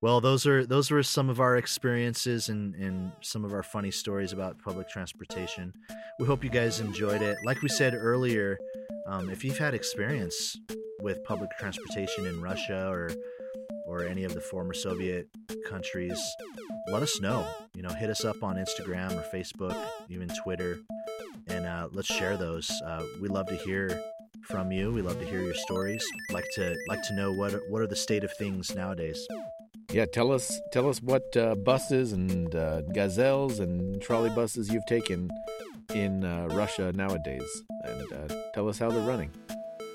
[0.00, 3.90] Well, those are those were some of our experiences and, and some of our funny
[3.90, 5.72] stories about public transportation.
[6.20, 7.36] We hope you guys enjoyed it.
[7.44, 8.58] Like we said earlier,
[9.08, 10.56] um, if you've had experience
[11.00, 13.10] with public transportation in Russia or
[13.88, 15.28] or any of the former Soviet
[15.66, 16.20] countries,
[16.92, 17.46] let us know.
[17.74, 19.76] You know, hit us up on Instagram or Facebook,
[20.08, 20.78] even Twitter,
[21.46, 22.70] and uh, let's share those.
[22.84, 24.00] Uh, we love to hear
[24.42, 24.92] from you.
[24.92, 26.04] We love to hear your stories.
[26.30, 29.26] Like to like to know what what are the state of things nowadays.
[29.90, 34.86] Yeah, tell us tell us what uh, buses and uh, gazelles and trolley buses you've
[34.86, 35.30] taken
[35.94, 37.48] in uh, Russia nowadays,
[37.84, 39.30] and uh, tell us how they're running,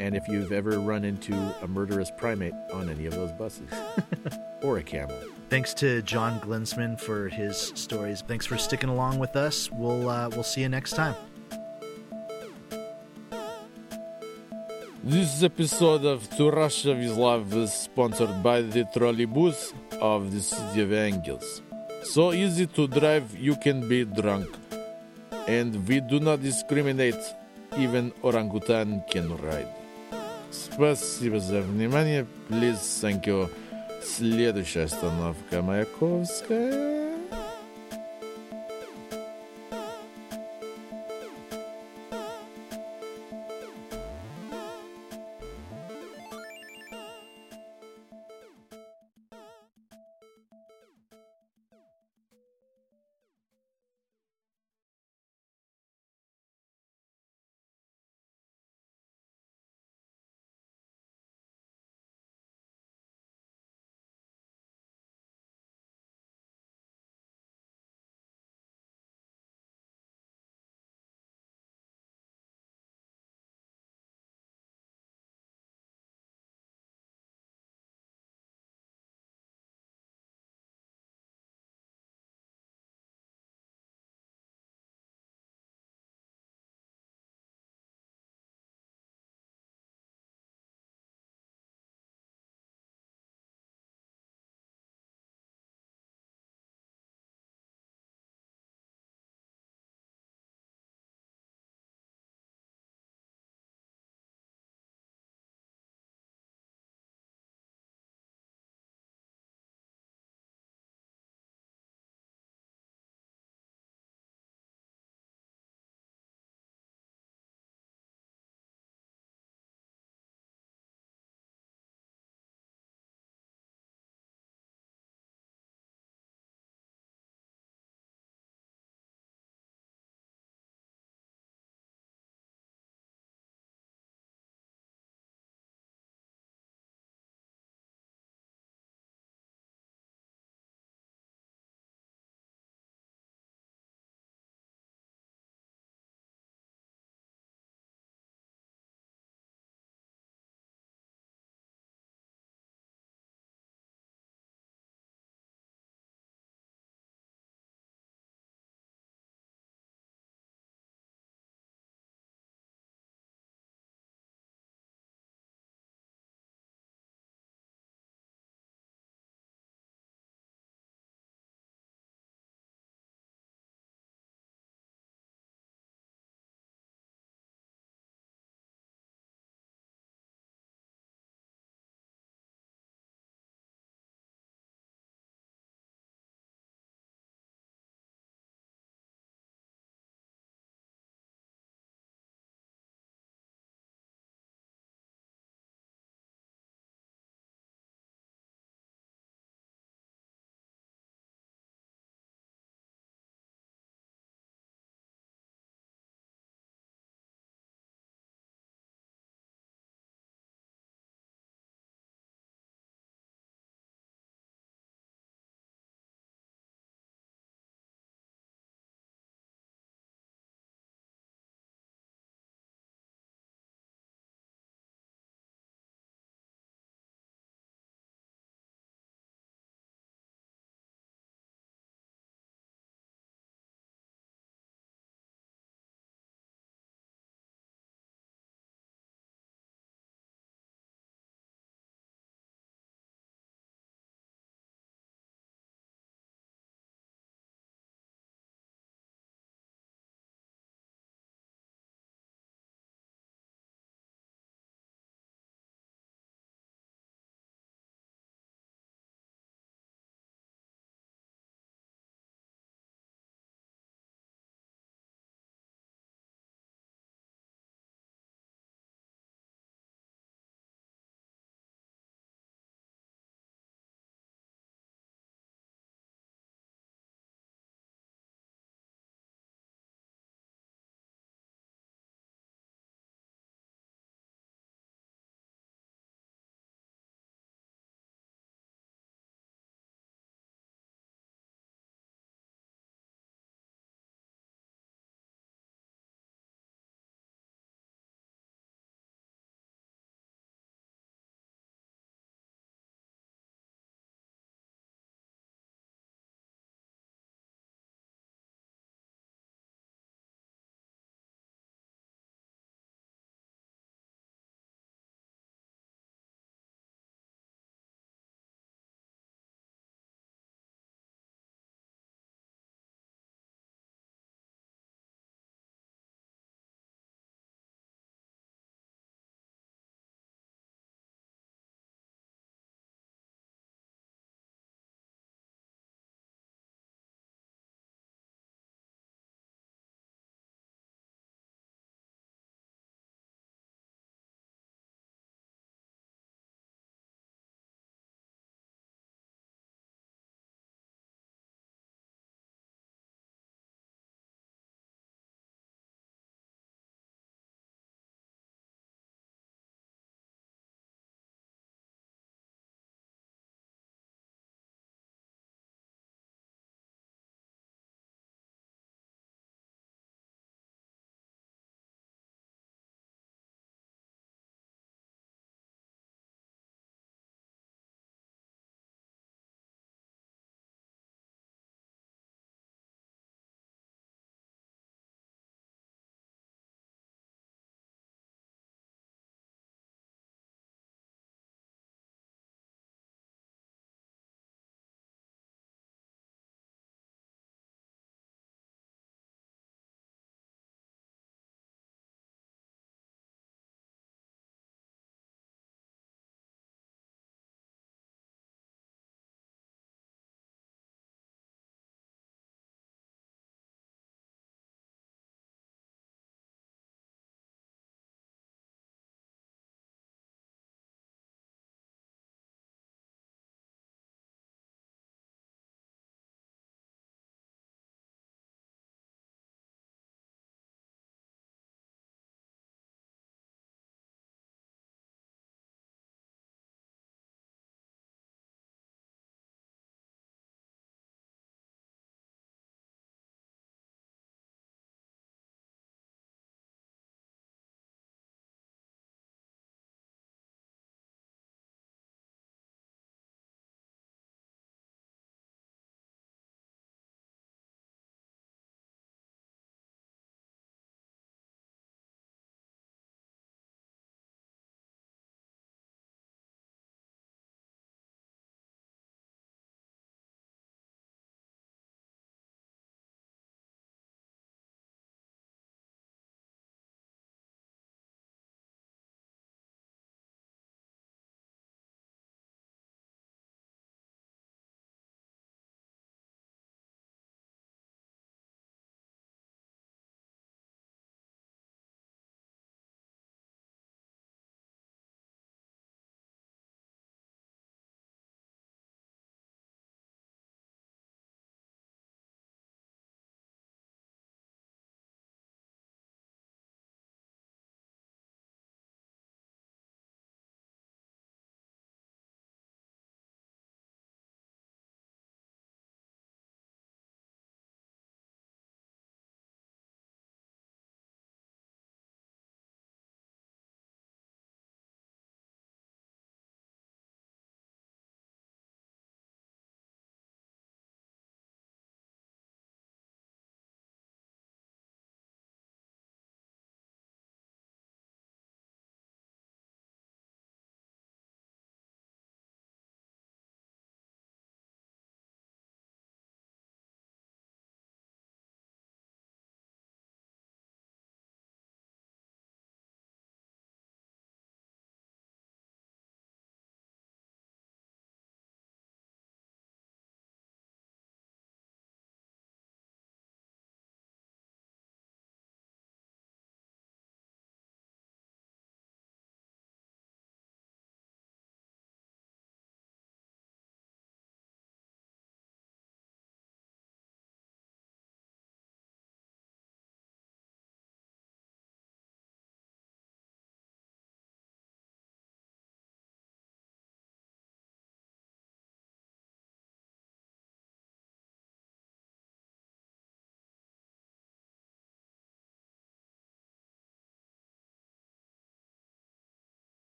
[0.00, 3.68] and if you've ever run into a murderous primate on any of those buses
[4.62, 5.14] or a camel.
[5.50, 8.22] Thanks to John Glinsman for his stories.
[8.26, 9.70] Thanks for sticking along with us.
[9.70, 11.14] We'll uh, we'll see you next time.
[15.02, 20.82] This episode of To Russia with Love is sponsored by the trolleybus of the city
[20.82, 21.62] of Engels.
[22.02, 24.48] So easy to drive, you can be drunk.
[25.48, 27.20] And we do not discriminate,
[27.76, 29.79] even orangutan can ride.
[30.50, 32.26] Спасибо за внимание.
[32.48, 33.48] Please, thank you.
[34.02, 36.99] Следующая остановка Маяковская.